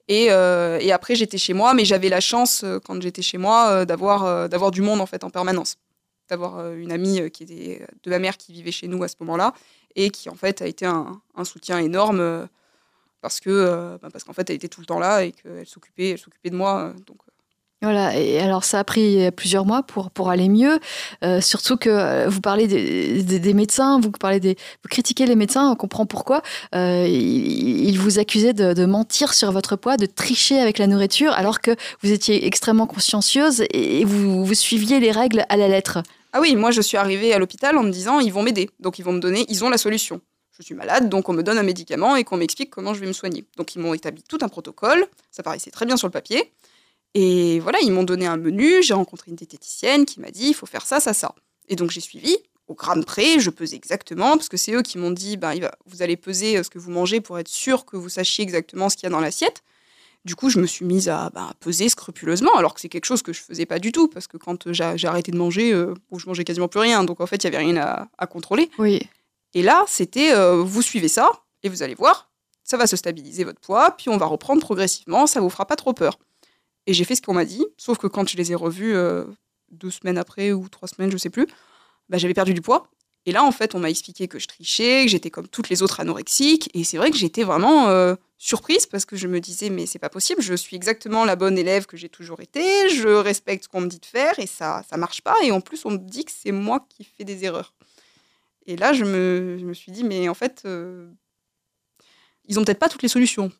[0.07, 4.49] Et, et après, j'étais chez moi, mais j'avais la chance, quand j'étais chez moi, d'avoir
[4.49, 5.77] d'avoir du monde, en fait, en permanence.
[6.27, 9.53] D'avoir une amie qui était de ma mère qui vivait chez nous à ce moment-là
[9.95, 12.49] et qui, en fait, a été un, un soutien énorme.
[13.21, 16.17] parce que bah, parce qu'en fait elle était tout le temps là et qu'elle s'occupait
[16.17, 17.19] s'occupait de moi donc
[17.81, 20.79] Voilà, et alors ça a pris plusieurs mois pour, pour aller mieux,
[21.23, 25.69] Euh, surtout que euh, vous parlez des, médecins, vous, parlez des, vous critiquez les médecins,
[25.71, 26.41] on comprend pourquoi.
[26.75, 30.87] Euh, ils, ils vous accusaient de, de mentir sur votre poids, de tricher avec la
[30.87, 35.67] nourriture, alors que vous étiez extrêmement consciencieuse et vous, vous suiviez les règles à la
[35.67, 35.99] lettre.
[36.33, 38.99] Ah oui, moi je suis arrivée à l'hôpital en me disant ils vont m'aider, donc
[38.99, 40.21] ils vont me donner, ils ont la solution.
[40.57, 43.07] Je suis malade, donc on me donne un médicament et qu'on m'explique comment je vais
[43.07, 43.45] me soigner.
[43.57, 46.51] Donc ils m'ont établi tout un protocole, ça paraissait très bien sur le papier.
[47.13, 50.53] Et voilà, ils m'ont donné un menu, j'ai rencontré une diététicienne qui m'a dit il
[50.53, 51.35] faut faire ça, ça, ça.
[51.67, 54.97] Et donc j'ai suivi, au gramme près, je pesais exactement, parce que c'est eux qui
[54.97, 55.53] m'ont dit ben,
[55.85, 58.89] vous allez peser euh, ce que vous mangez pour être sûr que vous sachiez exactement
[58.89, 59.61] ce qu'il y a dans l'assiette.
[60.23, 63.23] Du coup, je me suis mise à, à peser scrupuleusement, alors que c'est quelque chose
[63.23, 65.95] que je faisais pas du tout, parce que quand euh, j'ai arrêté de manger, euh,
[66.15, 68.69] je mangeais quasiment plus rien, donc en fait, il y avait rien à, à contrôler.
[68.77, 69.01] Oui.
[69.55, 71.31] Et là, c'était euh, vous suivez ça,
[71.63, 72.29] et vous allez voir,
[72.63, 75.75] ça va se stabiliser votre poids, puis on va reprendre progressivement, ça vous fera pas
[75.75, 76.19] trop peur.
[76.87, 79.25] Et j'ai fait ce qu'on m'a dit, sauf que quand je les ai revus euh,
[79.69, 81.47] deux semaines après ou trois semaines, je sais plus,
[82.09, 82.89] bah, j'avais perdu du poids.
[83.27, 85.83] Et là, en fait, on m'a expliqué que je trichais, que j'étais comme toutes les
[85.83, 86.69] autres anorexiques.
[86.73, 89.99] Et c'est vrai que j'étais vraiment euh, surprise parce que je me disais, mais c'est
[89.99, 93.69] pas possible, je suis exactement la bonne élève que j'ai toujours été, je respecte ce
[93.69, 95.35] qu'on me dit de faire et ça, ça marche pas.
[95.43, 97.75] Et en plus, on me dit que c'est moi qui fais des erreurs.
[98.65, 101.11] Et là, je me, je me suis dit, mais en fait, euh,
[102.45, 103.51] ils ont peut-être pas toutes les solutions.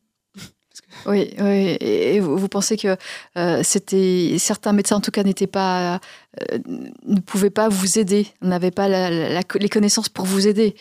[1.06, 1.78] Oui, oui.
[1.80, 2.96] Et vous, pensez que
[3.38, 6.00] euh, c'était certains médecins en tout cas n'étaient pas,
[6.42, 6.60] euh,
[7.06, 10.76] ne pouvaient pas vous aider, n'avaient pas la- la- la- les connaissances pour vous aider.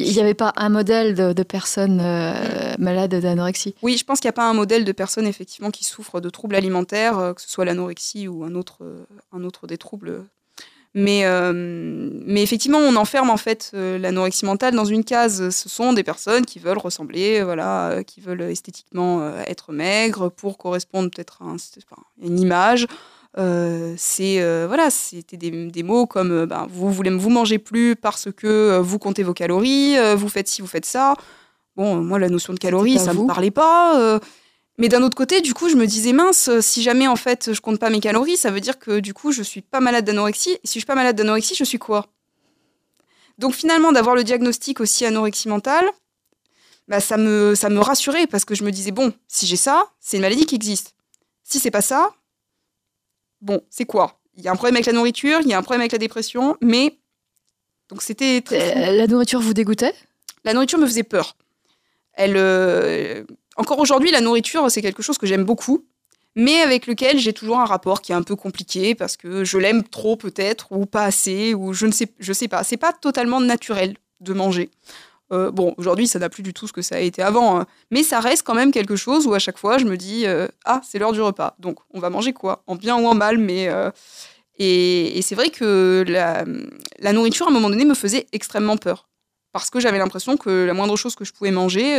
[0.00, 3.74] Il n'y avait pas un modèle de, de personnes euh, malades d'anorexie?
[3.82, 6.30] Oui, je pense qu'il n'y a pas un modèle de personne effectivement qui souffre de
[6.30, 10.24] troubles alimentaires, que ce soit l'anorexie ou un autre, un autre des troubles.
[10.94, 15.50] Mais, euh, mais effectivement, on enferme en fait euh, l'anorexie mentale dans une case.
[15.50, 20.56] Ce sont des personnes qui veulent ressembler, voilà, euh, qui veulent esthétiquement être maigres pour
[20.58, 22.86] correspondre peut-être à, un- enfin, à une image.
[23.36, 27.94] Euh, c'est euh, voilà, c'était des, des mots comme ben, vous voulez vous mangez plus
[27.94, 31.14] parce que vous comptez vos calories, vous faites ci, vous faites ça.
[31.76, 33.22] Bon, moi la notion de calories, ça vous.
[33.24, 34.18] me parlait pas.
[34.78, 37.52] Mais d'un autre côté, du coup, je me disais mince, euh, si jamais en fait
[37.52, 40.04] je compte pas mes calories, ça veut dire que du coup je suis pas malade
[40.04, 40.52] d'anorexie.
[40.52, 42.06] Et si je suis pas malade d'anorexie, je suis quoi?
[43.38, 45.88] Donc finalement, d'avoir le diagnostic aussi anorexie mentale,
[46.86, 49.90] bah, ça me ça me rassurait parce que je me disais bon, si j'ai ça,
[50.00, 50.94] c'est une maladie qui existe.
[51.42, 52.14] Si c'est pas ça,
[53.40, 54.20] bon, c'est quoi?
[54.36, 55.98] Il y a un problème avec la nourriture, il y a un problème avec la
[55.98, 56.98] dépression, mais
[57.88, 58.76] donc c'était très.
[58.76, 59.94] Euh, La nourriture vous dégoûtait?
[60.44, 61.36] La nourriture me faisait peur.
[62.12, 63.24] Elle, euh,
[63.58, 65.84] encore aujourd'hui, la nourriture, c'est quelque chose que j'aime beaucoup,
[66.36, 69.58] mais avec lequel j'ai toujours un rapport qui est un peu compliqué parce que je
[69.58, 72.62] l'aime trop peut-être ou pas assez ou je ne sais, je sais pas.
[72.62, 74.70] C'est pas totalement naturel de manger.
[75.32, 77.66] Euh, bon, aujourd'hui, ça n'a plus du tout ce que ça a été avant, hein.
[77.90, 80.48] mais ça reste quand même quelque chose où à chaque fois, je me dis euh,
[80.64, 83.36] ah, c'est l'heure du repas, donc on va manger quoi, en bien ou en mal,
[83.36, 83.90] mais euh,
[84.58, 86.44] et, c'est vrai que la,
[87.00, 89.08] la nourriture à un moment donné me faisait extrêmement peur
[89.52, 91.98] parce que j'avais l'impression que la moindre chose que je pouvais manger,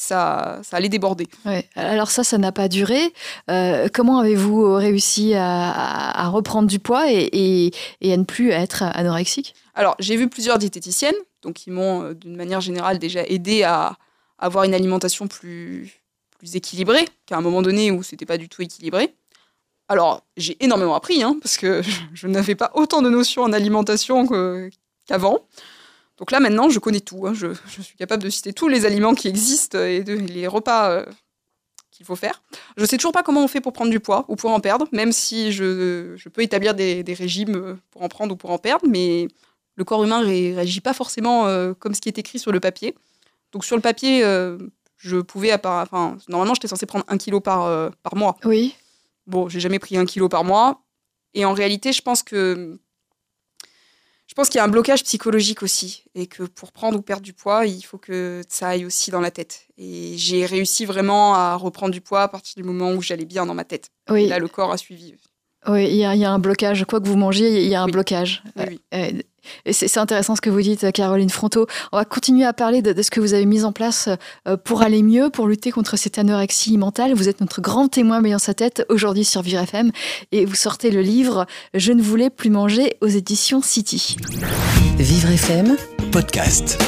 [0.00, 1.26] ça, ça allait déborder.
[1.44, 1.68] Ouais.
[1.74, 3.12] Alors ça, ça n'a pas duré.
[3.50, 8.22] Euh, comment avez-vous réussi à, à- à reprendre du poids et, et- et à ne
[8.22, 9.56] plus être anorexique?
[9.74, 13.96] Alors, j'ai vu plusieurs diététiciennes, donc qui m'ont, euh, d'une manière générale, déjà aidé à
[14.38, 15.92] avoir une alimentation plus,
[16.38, 19.12] plus équilibrée, qu'à un moment donné où c'était pas du tout équilibré.
[19.88, 21.82] Alors, j'ai énormément appris, hein, parce que
[22.14, 24.28] je, n'avais pas autant de notions en alimentation
[25.08, 25.40] qu'avant.
[26.18, 27.26] Donc là, maintenant, je connais tout.
[27.26, 27.34] hein.
[27.34, 30.90] Je, je suis capable de citer tous les aliments qui existent et de, les repas
[30.90, 31.06] euh,
[31.90, 32.42] qu'il faut faire.
[32.76, 34.86] Je sais toujours pas comment on fait pour prendre du poids ou pour en perdre,
[34.92, 38.50] même si je, je peux établir des, des régimes euh, pour en prendre ou pour
[38.50, 39.28] en perdre, mais
[39.76, 42.58] le corps humain ré- réagit pas forcément euh, comme ce qui est écrit sur le
[42.58, 42.96] papier.
[43.52, 44.58] Donc sur le papier, euh,
[44.96, 48.36] je pouvais, enfin, normalement, j'étais censée prendre un kilo par, par mois.
[48.44, 48.74] Oui.
[49.28, 50.82] Bon, j'ai jamais pris un kilo par mois.
[51.34, 52.80] Et en réalité, je pense que
[54.28, 57.22] je pense qu'il y a un blocage psychologique aussi, et que pour prendre ou perdre
[57.22, 59.62] du poids, il faut que ça aille aussi dans la tête.
[59.78, 63.46] Et j'ai réussi vraiment à reprendre du poids à partir du moment où j'allais bien
[63.46, 63.90] dans ma tête.
[64.14, 65.14] Et là, le corps a suivi.
[65.66, 66.84] oui, il y, a- il y a un blocage.
[66.84, 67.92] Quoi que vous mangiez, il y a un Oui.
[67.92, 68.42] blocage.
[68.56, 69.22] Oui, oui.
[69.70, 71.66] C'est intéressant ce que vous dites, Caroline Fronto.
[71.92, 74.08] On va continuer à parler de, de ce que vous avez mis en place
[74.46, 77.14] euh, pour aller mieux, pour lutter contre cette anorexie mentale.
[77.14, 79.90] Vous êtes notre grand témoin ayant sa tête aujourd'hui sur Vivre FM
[80.32, 84.16] et vous sortez le livre Je ne voulais plus manger aux éditions City.
[84.98, 85.76] Vivre FM,
[86.12, 86.78] Podcast.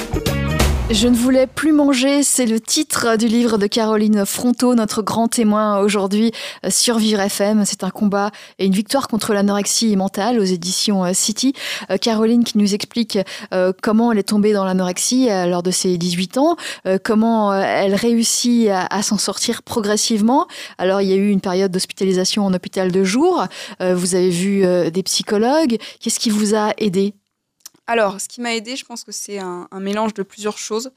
[0.93, 5.29] Je ne voulais plus manger, c'est le titre du livre de Caroline Fronto, notre grand
[5.29, 6.33] témoin aujourd'hui
[6.67, 7.65] euh, sur Vivre FM.
[7.65, 11.55] C'est un combat et une victoire contre l'anorexie mentale aux éditions euh, City.
[11.93, 13.19] Euh, Caroline qui nous explique
[13.83, 16.57] comment elle est tombée dans l'anorexie lors de ses 18 ans,
[17.05, 20.47] comment elle réussit à, s'en sortir progressivement.
[20.79, 23.45] Alors il y a eu une période d'hospitalisation en hôpital de jour,
[23.81, 25.79] vous avez vu des psychologues.
[26.01, 27.15] Qu'est-ce qui vous a aidé?
[27.91, 30.93] Alors, ce qui m'a aidé, je pense que c'est un, mélange de plusieurs choses.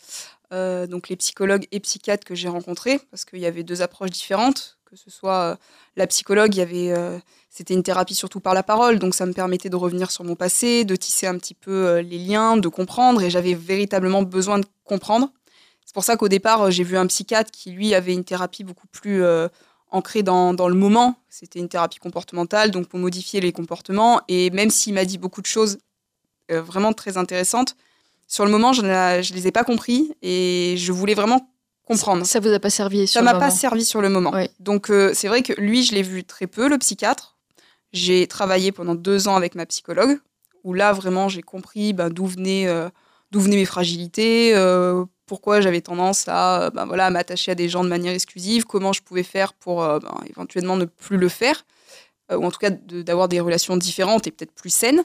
[0.52, 4.12] Euh, donc, les psychologues et psychiatres que j'ai rencontrés, parce qu'il y avait deux approches
[4.12, 4.78] différentes.
[4.86, 5.56] Que ce soit euh,
[5.96, 7.18] la psychologue, il y avait, euh,
[7.50, 10.36] c'était une thérapie surtout par la parole, donc ça me permettait de revenir sur mon
[10.36, 14.66] passé, de tisser un petit peu les liens, de comprendre, et j'avais véritablement besoin de
[14.84, 15.32] comprendre.
[15.88, 18.86] C'est pour ça qu'au départ, j'ai vu un psychiatre qui, lui, avait une thérapie beaucoup
[18.86, 19.24] plus
[19.90, 21.16] ancrée dans, le moment.
[21.28, 24.22] C'était une thérapie comportementale, donc pour modifier les comportements.
[24.28, 25.80] Et même s'il m'a dit beaucoup de choses
[26.50, 27.76] vraiment très intéressantes,
[28.28, 31.50] sur le moment, je ne je les ai pas compris et je voulais vraiment
[31.86, 32.26] comprendre.
[32.26, 34.32] Ça vous a pas servi sur Ça m'a pas moment servi sur le moment.
[34.34, 34.50] Oui.
[34.60, 37.38] Donc euh, c'est vrai que lui, je l'ai vu très peu, le psychiatre.
[37.92, 40.20] J'ai travaillé pendant deux ans avec ma psychologue,
[40.64, 42.90] où là vraiment j'ai compris ben, d'où venaient, euh,
[43.34, 47.84] venaient mes fragilités, euh, pourquoi j'avais tendance à, euh, ben, voilà, m'attacher à des gens
[47.84, 51.66] de manière exclusive, comment je pouvais faire pour euh, ben, éventuellement ne plus le faire,
[52.32, 55.04] euh, ou en tout cas de- d'avoir des relations différentes et peut-être plus saines.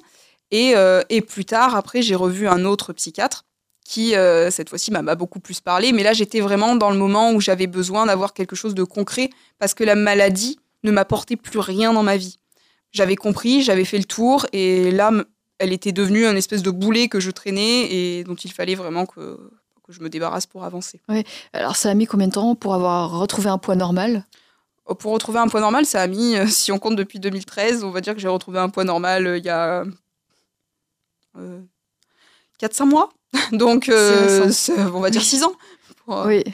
[0.51, 3.45] Et, euh, et plus tard, après, j'ai revu un autre psychiatre
[3.85, 5.93] qui, euh, cette fois-ci, m'a beaucoup plus parlé.
[5.93, 9.31] Mais là, j'étais vraiment dans le moment où j'avais besoin d'avoir quelque chose de concret
[9.59, 12.39] parce que la maladie ne m'apportait plus rien dans ma vie.
[12.93, 15.11] J'avais compris, j'avais fait le tour et là,
[15.59, 19.07] elle était devenue un espèce de boulet que je traînais et dont il fallait vraiment
[19.07, 19.39] que,
[19.87, 21.01] que je me débarrasse pour avancer.
[21.53, 24.27] Alors, ça a mis combien de temps pour avoir retrouvé un poids normal?
[24.91, 27.91] Euh, Pour retrouver un poids normal, ça a mis, si on compte depuis 2013, on
[27.91, 29.85] va dire que j'ai retrouvé un poids normal il y a
[32.61, 33.11] 4-5 mois.
[33.53, 34.51] Donc, euh,
[34.95, 35.53] on va dire 6 ans.
[36.05, 36.45] Pour, oui.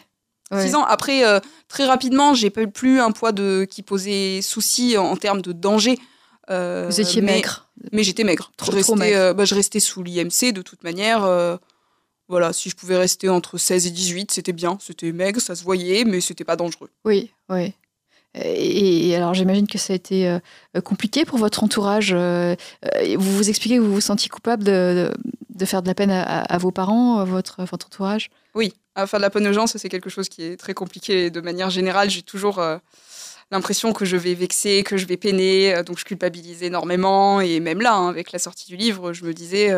[0.53, 0.85] 6 ans.
[0.85, 1.23] Après,
[1.69, 5.99] très rapidement, j'ai plus un poids de, qui posait souci en, termes de danger.
[6.49, 7.69] Vous étiez maigre.
[7.93, 8.53] Mais j'étais maigre.
[8.57, 9.35] Trop, je, restais, trop maigre.
[9.35, 11.59] Bah, je restais sous l'IMC de toute manière.
[12.29, 14.79] voilà, si je pouvais rester entre 16 et 18, c'était bien.
[14.81, 16.91] C'était maigre, ça se voyait, mais c'était pas dangereux.
[17.05, 17.75] Oui, oui.
[18.35, 22.12] Et, alors j'imagine que ça a été euh, compliqué pour votre entourage.
[22.12, 25.12] Euh, euh, vous vous expliquez que vous vous sentiez coupable de,
[25.64, 28.31] faire de la peine à, vos parents, votre, votre entourage?
[28.55, 31.31] Oui, à faire de la peine aux gens, c'est quelque chose qui est très compliqué.
[31.31, 32.61] De manière générale, j'ai toujours
[33.51, 37.40] l'impression que je vais vexer, que je vais peiner, donc je culpabilise énormément.
[37.40, 39.73] Et même là, hein, avec la sortie du livre, je me disais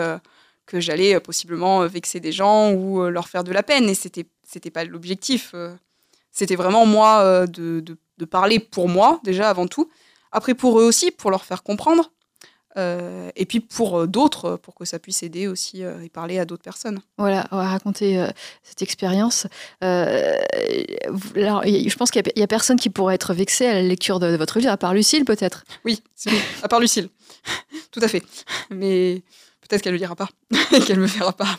[0.64, 3.88] que j'allais possiblement vexer des gens ou leur faire de la peine.
[3.88, 5.54] Et c'était c'était pas l'objectif.
[6.32, 9.90] C'était vraiment moi de de parler pour moi, déjà avant tout.
[10.32, 12.10] Après, pour eux aussi, pour leur faire comprendre.
[12.78, 16.38] Euh, et puis pour euh, d'autres, pour que ça puisse aider aussi euh, et parler
[16.38, 17.00] à d'autres personnes.
[17.16, 18.26] Voilà, on va raconter
[18.62, 19.46] cette expérience.
[19.80, 20.42] alors,
[21.06, 24.58] je pense qu'il n'y a, personne qui pourrait être vexé à la lecture de, votre
[24.58, 25.64] livre, à part Lucille peut-être.
[25.84, 26.02] Oui,
[26.62, 27.08] à part Lucille,
[27.90, 28.22] tout à fait.
[28.70, 29.22] Mais
[29.62, 30.28] peut-être qu'elle ne le lira pas,
[30.86, 31.56] qu'elle ne me verra pas.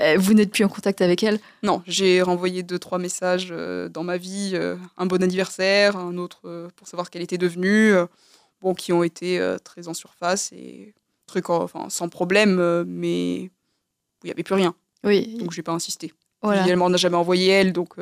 [0.00, 3.88] Euh, vous n'êtes plus en contact avec elle Non, j'ai renvoyé deux, trois messages euh,
[3.88, 7.94] dans ma vie, euh, un bon anniversaire, un autre pour savoir qu'elle était devenue,
[8.60, 10.94] bon, qui ont été très en surface et
[11.26, 13.50] truc, enfin, sans problème, mais il
[14.24, 14.74] n'y avait plus rien.
[15.04, 15.36] Oui.
[15.38, 16.12] Donc, je n'ai pas insisté.
[16.42, 16.66] Voilà.
[16.66, 17.94] Elle m'en a jamais envoyé, elle, donc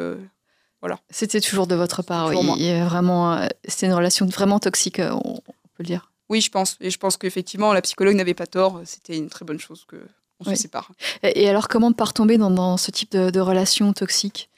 [0.80, 0.98] voilà.
[1.10, 2.36] C'était toujours de votre part, oui.
[2.58, 6.12] Il vraiment, c'était une relation vraiment toxique, on, peut le dire.
[6.28, 6.76] Oui, je pense.
[6.80, 8.80] Et je pense qu'effectivement, la psychologue n'avait pas tort.
[8.84, 9.96] C'était une très bonne chose que
[10.44, 10.90] on se sépare.
[11.22, 14.48] Et alors, comment ne pas retomber dans, ce type de, relation toxique?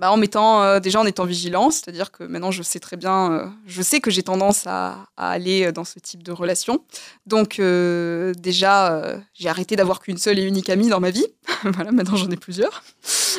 [0.00, 3.32] Bah, en mettant euh, déjà en étant vigilant, c'est-à-dire que maintenant je sais très bien,
[3.32, 6.84] euh, je sais que j'ai tendance à, aller dans ce type de relation.
[7.26, 11.26] Donc euh, déjà, j'ai arrêté d'avoir qu'une seule et unique amie dans ma vie.
[11.62, 12.82] voilà, maintenant j'en ai plusieurs.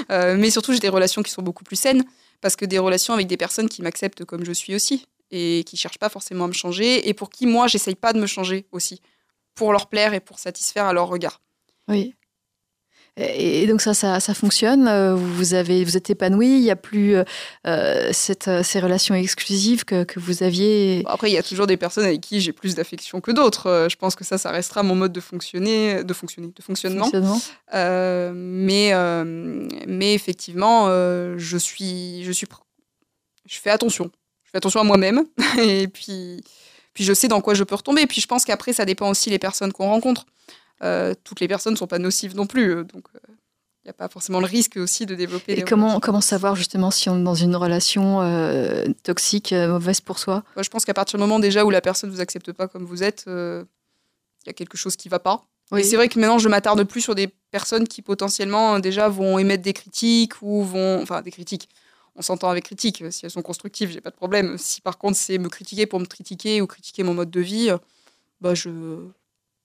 [0.10, 2.06] mais surtout, j'ai des relations qui sont beaucoup plus saines
[2.40, 5.76] parce que des relations avec des personnes qui m'acceptent comme je suis aussi et qui
[5.76, 8.66] cherchent pas forcément à me changer et pour qui moi j'essaye pas de me changer
[8.72, 9.02] aussi
[9.56, 11.42] pour leur plaire et pour satisfaire à leur regard.
[11.88, 12.16] Oui.
[13.18, 14.90] Et donc ça, ça, ça, fonctionne.
[14.90, 16.48] Euh, vous avez, vous êtes épanoui.
[16.48, 17.16] Il n'y a plus
[17.66, 21.02] euh, cette, euh, ces relations exclusives que, que vous aviez.
[21.06, 23.88] Après, il y a toujours des personnes avec qui j'ai plus d'affection que d'autres.
[23.90, 27.10] je pense que ça, ça restera mon mode de fonctionner, de fonctionner, de fonctionnement.
[27.72, 28.94] mais,
[29.88, 32.48] mais effectivement, je suis, je suis,
[33.46, 34.12] je fais attention.
[34.44, 35.24] Je fais attention à moi-même.
[35.58, 36.44] et puis,
[36.94, 38.02] puis je sais dans quoi je peux retomber.
[38.02, 40.26] Et puis je pense qu'après, ça dépend aussi les personnes qu'on rencontre.
[40.84, 42.72] Euh, toutes les personnes ne sont pas nocives non plus.
[42.72, 43.36] Euh, donc, il euh,
[43.86, 45.54] n'y a pas forcément le risque aussi de développer.
[45.54, 48.20] Et comment, comment savoir justement si on est dans une relation
[49.04, 50.44] toxique, mauvaise pour soi?
[50.58, 52.86] Je pense qu'à partir du moment déjà où la personne ne vous accepte pas comme
[52.86, 55.44] vous êtes, il y a quelque chose qui ne va pas.
[55.76, 59.40] Et c'est vrai que maintenant, je m'attarde plus sur des personnes qui potentiellement déjà vont
[59.40, 61.02] émettre des critiques ou vont.
[61.02, 61.70] Enfin, des critiques.
[62.16, 63.04] On s'entend avec critiques.
[63.12, 64.58] Si elles sont constructives, j'ai pas de problème.
[64.58, 67.72] Si par contre, c'est me critiquer pour me critiquer ou critiquer mon mode de vie,
[68.42, 68.70] bah, je,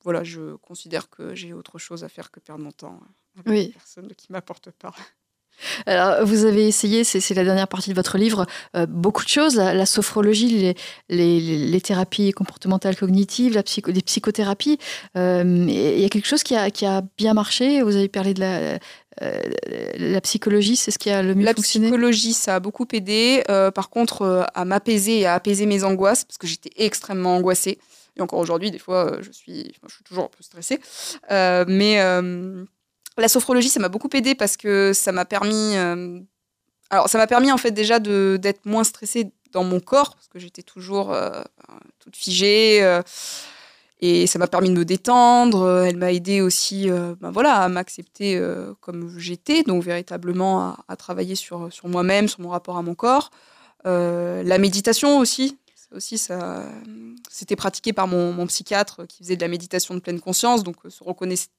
[0.02, 3.00] voilà, je considère que j'ai autre chose à faire que perdre mon temps
[3.36, 3.66] avec oui.
[3.66, 4.94] des personnes qui m'apportent pas.
[5.86, 9.56] Alors, vous avez essayé, c'est la dernière partie de votre livre, euh, beaucoup de choses,
[9.56, 10.74] la, sophrologie,
[11.08, 14.78] les, les, thérapies comportementales cognitives, la psycho, les psychothérapies.
[15.16, 17.82] Euh, il y a quelque chose qui a, qui a, bien marché.
[17.82, 18.78] Vous avez parlé de la,
[19.22, 19.40] euh,
[19.98, 21.86] la psychologie, c'est ce qui a le mieux fonctionné?
[21.86, 23.42] La psychologie, ça a beaucoup aidé.
[23.74, 27.78] par contre, à m'apaiser et à apaiser mes angoisses, parce que j'étais extrêmement angoissée.
[28.20, 29.72] Encore aujourd'hui, des fois, euh, je suis,
[30.04, 30.80] toujours un peu stressée.
[31.30, 32.64] Euh, mais euh,
[33.18, 35.76] la sophrologie, ça m'a beaucoup aidé parce que ça m'a permis.
[36.90, 40.38] alors, ça m'a permis en fait déjà d'être moins stressée dans mon corps parce que
[40.38, 41.14] j'étais toujours
[41.98, 43.00] toute figée.
[44.02, 45.84] Et ça m'a permis de me détendre.
[45.86, 48.40] Elle m'a aidé aussi ben voilà, à m'accepter
[48.80, 52.94] comme j'étais, donc véritablement à, à travailler sur, sur moi-même, sur mon rapport à mon
[52.94, 53.30] corps.
[53.84, 55.58] la méditation aussi,
[55.94, 56.64] aussi, ça,
[57.28, 60.90] c'était pratiqué par mon, psychiatre qui faisait de la méditation de pleine conscience, donc euh,
[60.90, 61.04] se,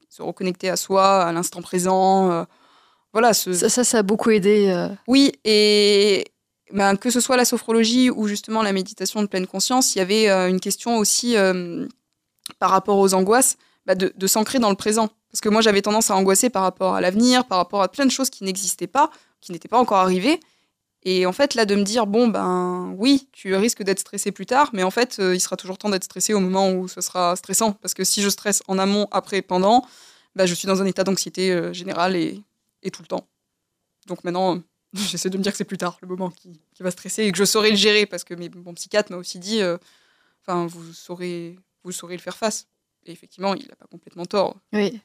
[0.10, 2.32] se reconnecter à soi, à l'instant présent.
[2.32, 2.44] Euh,
[3.14, 3.34] voilà.
[3.34, 4.70] Ça, ça, a beaucoup aidé.
[4.70, 4.90] Euh.
[5.08, 6.26] Oui, et
[6.72, 10.02] ben, que ce soit la sophrologie ou justement la méditation de pleine conscience, il y
[10.02, 11.36] avait une question aussi
[12.60, 15.10] par rapport aux angoisses, bah, de, de s'ancrer dans le présent.
[15.32, 18.06] Parce que moi, j'avais tendance à angoisser par rapport à l'avenir, par rapport à plein
[18.06, 20.40] de choses qui n'existaient pas, qui n'étaient pas encore arrivées.
[21.04, 24.46] Et en fait, là, de me dire, bon, ben oui, tu risques d'être stressé plus
[24.46, 27.02] tard, mais en fait, euh, il sera toujours temps d'être stressé au moment où ce
[27.02, 27.74] sera stressant.
[27.74, 29.84] Parce que si je stresse en amont, après, pendant,
[30.36, 32.44] ben, je suis dans un état d'anxiété euh, générale et,
[32.84, 33.28] et, tout le temps.
[34.08, 34.62] Donc maintenant,
[34.94, 37.32] j'essaie de me dire que c'est plus tard, le moment qui, qui, va stresser, et
[37.32, 39.78] que je saurai le gérer, parce que mon psychiatre m'a aussi dit, euh,
[40.42, 42.68] enfin, vous, saurez, vous saurez le faire face.
[43.06, 44.58] Et effectivement, il n'a pas complètement tort.
[44.74, 45.02] Oui.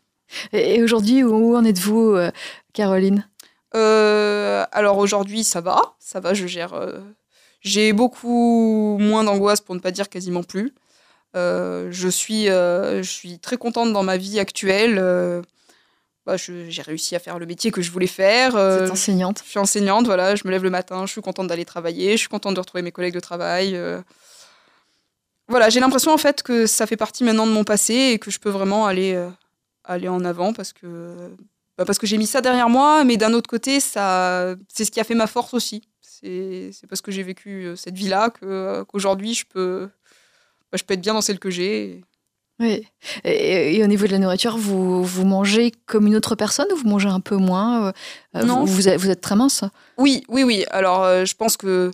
[0.53, 2.31] Et, aujourd'hui, où, en êtes-vous, euh,
[2.73, 3.27] Caroline?
[3.77, 6.73] Euh, Alors aujourd'hui, ça va, ça va, je gère.
[6.75, 6.99] euh,
[7.61, 10.75] J'ai beaucoup moins d'angoisse, pour ne pas dire quasiment plus.
[11.37, 14.97] Euh, je, suis, je suis très contente dans ma vie actuelle.
[16.25, 18.57] bah, J'ai réussi à faire le métier que je voulais faire.
[18.57, 19.43] Êtes enseignante.
[19.45, 22.19] Je suis enseignante, voilà, je me lève le matin, je suis contente d'aller travailler, je
[22.19, 23.79] suis contente de retrouver mes collègues de travail.
[25.49, 28.31] Voilà, j'ai l'impression en fait que ça fait partie maintenant de mon passé et que
[28.33, 29.17] je peux vraiment aller,
[29.85, 31.15] aller en avant parce que,
[31.79, 34.91] bah, parce que j'ai mis ça derrière moi, mais d'un autre côté, ça, c'est ce
[34.91, 35.83] qui a fait ma force aussi.
[36.01, 39.89] C'est c'est parce que j'ai vécu euh, cette vie-là que, euh, qu'aujourd'hui je peux,
[40.73, 42.03] bah, je peux être bien dans celle que j'ai.
[42.59, 42.87] Oui.
[43.25, 46.77] Et, et au niveau de la nourriture, vous, vous mangez comme une autre personne ou
[46.77, 47.93] vous mangez un peu moins
[48.35, 48.65] Euh, Non.
[48.65, 49.63] Vous, vous êtes, vous êtes très mince?
[49.99, 50.65] Oui, oui, oui.
[50.71, 51.91] Alors, euh, je pense que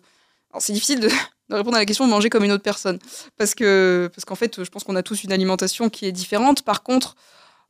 [0.52, 3.00] alors, c'est difficile de, de répondre à la question de manger comme une autre personne.
[3.36, 6.62] Parce que parce qu'en fait, je pense qu'on a tous une alimentation qui est différente.
[6.62, 7.16] Par contre,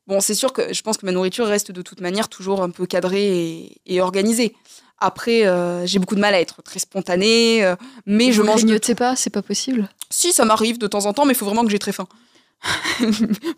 [0.07, 2.69] bon, c'est sûr que je pense que ma nourriture reste de toute manière toujours un
[2.69, 4.55] peu cadrée et, et organisée.
[4.99, 7.75] Après, euh, j'ai beaucoup de mal à être très spontanée, euh,
[8.05, 8.61] mais je vous mange.
[8.61, 9.89] grignotez pas, c'est pas possible?
[10.09, 12.07] Si, ça m'arrive de temps en temps, mais il faut vraiment que j'ai très faim.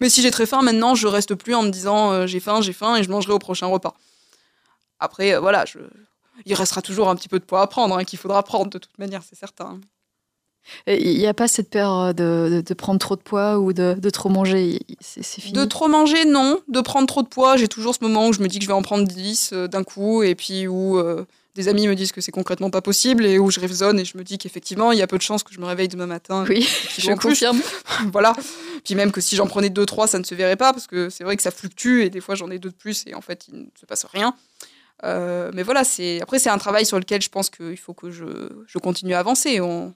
[0.01, 2.61] mais si j'ai très faim, maintenant, je reste plus en me disant euh, j'ai faim,
[2.61, 3.93] j'ai faim et je mangerai au prochain repas.
[4.99, 5.77] Après, voilà, je...
[6.45, 8.79] il restera toujours un petit peu de poids à prendre, hein, qu'il faudra prendre de
[8.79, 9.79] toute manière, c'est certain.
[10.87, 13.93] Il n'y a pas cette peur de, de- de prendre trop de poids ou de,
[13.99, 14.79] de trop manger.
[14.99, 15.53] C'est fini.
[15.53, 16.59] De trop manger, non.
[16.67, 18.67] De prendre trop de poids, j'ai toujours ce moment où je me dis que je
[18.69, 22.11] vais en prendre 10 euh, d'un coup, et puis où euh, des amis me disent
[22.11, 24.97] que c'est concrètement pas possible, et où je raisonne et je me dis qu'effectivement, il
[24.99, 26.45] y a peu de chances que je me réveille demain matin.
[26.49, 27.61] Oui, je confirme.
[28.11, 28.33] voilà.
[28.83, 31.09] Puis même que si j'en prenais deux, trois, ça ne se verrait pas, parce que
[31.09, 33.21] c'est vrai que ça fluctue, et des fois j'en ai deux de plus, et en
[33.21, 34.33] fait, il ne se passe rien.
[35.03, 35.81] Euh, mais voilà,
[36.21, 38.25] après, c'est un travail sur lequel je pense qu'il faut que je,
[38.67, 39.59] je continue à avancer.
[39.61, 39.93] On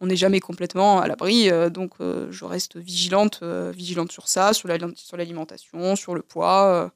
[0.00, 4.28] on n'est jamais complètement à l'abri, euh, donc euh, je reste vigilante, euh, vigilante sur
[4.28, 6.90] ça, sur la- sur l'alimentation, sur le poids.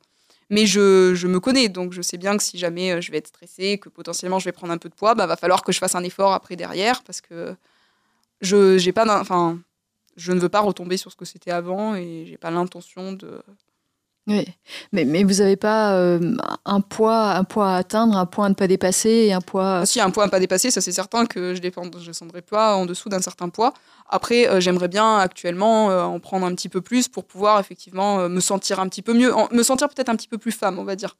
[0.50, 3.78] mais je, me connais, donc je sais bien que si jamais je vais être stressée,
[3.78, 5.94] que potentiellement je vais prendre un peu de poids, bah, va falloir que je fasse
[5.94, 7.54] un effort après derrière, parce que
[8.40, 9.58] je pas enfin
[10.16, 13.42] je ne veux pas retomber sur ce que c'était avant et j'ai pas l'intention de
[14.26, 14.46] Oui.
[14.92, 18.48] Mais, mais vous n'avez pas euh, un, poids, un poids à atteindre, un poids à
[18.48, 19.84] ne pas dépasser et un poids.
[19.84, 22.86] Si un poids à pas dépasser ça c'est certain que je je descendrai pas en
[22.86, 23.74] dessous d'un certain poids
[24.08, 28.26] après euh, j'aimerais bien actuellement euh, en prendre un petit peu plus pour pouvoir effectivement
[28.28, 30.78] me sentir un petit peu mieux en- me sentir peut-être un petit peu plus femme
[30.78, 31.16] on va dire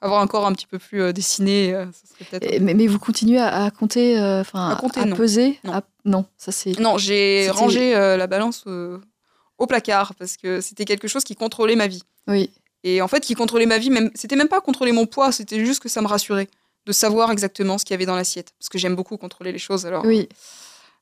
[0.00, 3.38] avoir un corps un petit peu plus dessiné ça serait peut-être mais, mais vous continuez
[3.38, 5.14] à, à compter, enfin À compter, non.
[5.16, 5.72] peser Non.
[5.74, 6.78] à- non, ça c'est.
[6.80, 8.64] non j'ai rangé la balance
[9.58, 12.50] au placard parce que c'était quelque chose qui contrôlait ma vie Oui.
[12.84, 15.64] Et en fait, qui contrôlait ma vie, même, c'était même pas contrôler mon poids, c'était
[15.64, 16.48] juste que ça me rassurait
[16.86, 18.52] de savoir exactement ce qu'il y avait dans l'assiette.
[18.58, 20.28] Parce que j'aime beaucoup contrôler les choses, alors Oui.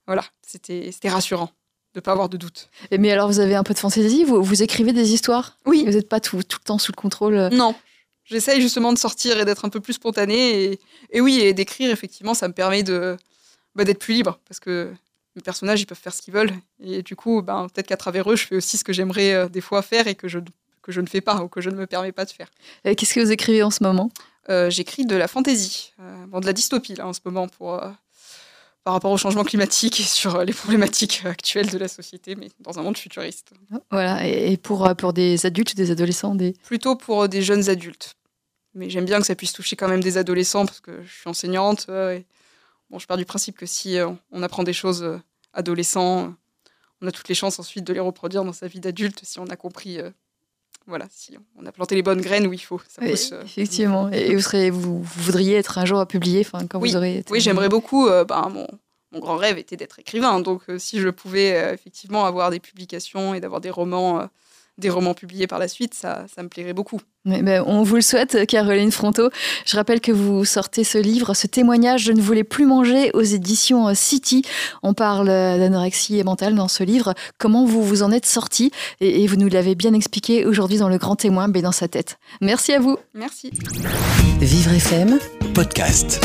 [0.07, 1.51] voilà, c'était c'était rassurant
[1.95, 2.69] de pas avoir de doute.
[2.91, 5.59] Et mais alors vous avez un peu de fantaisie, vous, vous écrivez des histoires?
[5.67, 5.85] Oui.
[5.87, 7.35] Vous n'êtes pas tout, tout le temps sous le contrôle.
[7.37, 7.75] euh, Non,
[8.25, 10.65] j'essaye justement de sortir et d'être un peu plus spontanée.
[10.65, 10.81] Et,
[11.13, 13.17] et oui, et d'écrire, effectivement, ça me permet de
[13.75, 14.39] bah, d'être plus libre.
[14.49, 14.93] Parce que
[15.37, 16.53] mes personnages, ils peuvent faire ce qu'ils veulent.
[16.83, 19.49] Et du coup, ben, peut-être qu'à travers eux, je fais aussi ce que j'aimerais euh,
[19.49, 20.39] des fois faire et que je,
[20.83, 22.51] que je ne fais pas ou que je ne me permets pas de faire.
[22.85, 24.11] Et Qu'est-ce que vous écrivez en ce moment?
[24.49, 27.75] Euh, j'écris de la fantaisie, euh, bon, de la dystopie là en ce moment pour,
[27.83, 27.91] euh,
[28.85, 32.49] par rapport au changement climatique et sur euh, les problématiques actuelles de la société, mais
[32.61, 33.51] dans un monde futuriste.
[33.91, 34.25] Voilà.
[34.25, 36.53] Et, pour, euh, pour des adultes, des adolescents, des.
[36.65, 38.15] Plutôt pour euh, des jeunes adultes.
[38.75, 41.29] Mais j'aime bien que ça puisse toucher quand même des adolescents parce que je suis
[41.29, 41.87] enseignante.
[41.89, 42.25] euh, et,
[42.91, 45.19] bon, je pars du principe que si euh, on apprend des choses euh,
[45.53, 46.29] adolescents, euh,
[47.03, 49.47] on a toutes les chances ensuite de les reproduire dans sa vie d'adulte si on
[49.47, 49.99] a compris.
[50.87, 52.81] voilà, si on a planté les bonnes graines où il faut.
[52.89, 54.09] Ça Oui, pousse, euh, effectivement.
[54.11, 56.91] Et vous, serez, vous, vous voudriez être un jour à publier, enfin quand Oui.
[56.91, 57.19] vous aurez.
[57.19, 58.07] été- Oui, j'aimerais beaucoup.
[58.09, 58.67] euh, ben, mon,
[59.13, 60.41] mon grand rêve était d'être écrivain.
[60.41, 64.29] Donc, euh, si je pouvais effectivement avoir des publications et d'avoir des romans,
[64.79, 67.01] des romans publiés par la suite, ça, ça me plairait beaucoup.
[67.25, 69.31] Mais, ben, on vous le souhaite, Caroline Fronto.
[69.65, 73.23] Je rappelle que vous sortez ce livre, ce témoignage Je ne voulais plus manger aux
[73.23, 74.43] éditions euh, City.
[74.83, 77.15] On parle euh, d'anorexie mentale dans ce livre.
[77.39, 78.71] Comment vous vous en êtes sorti?
[79.01, 81.89] Et, et vous nous l'avez bien expliqué aujourd'hui dans Le Grand Témoin, mais dans sa
[81.89, 82.19] tête.
[82.41, 82.97] Merci à vous.
[83.15, 83.51] Merci.
[84.41, 85.19] Vivre FM
[85.55, 86.21] Podcast.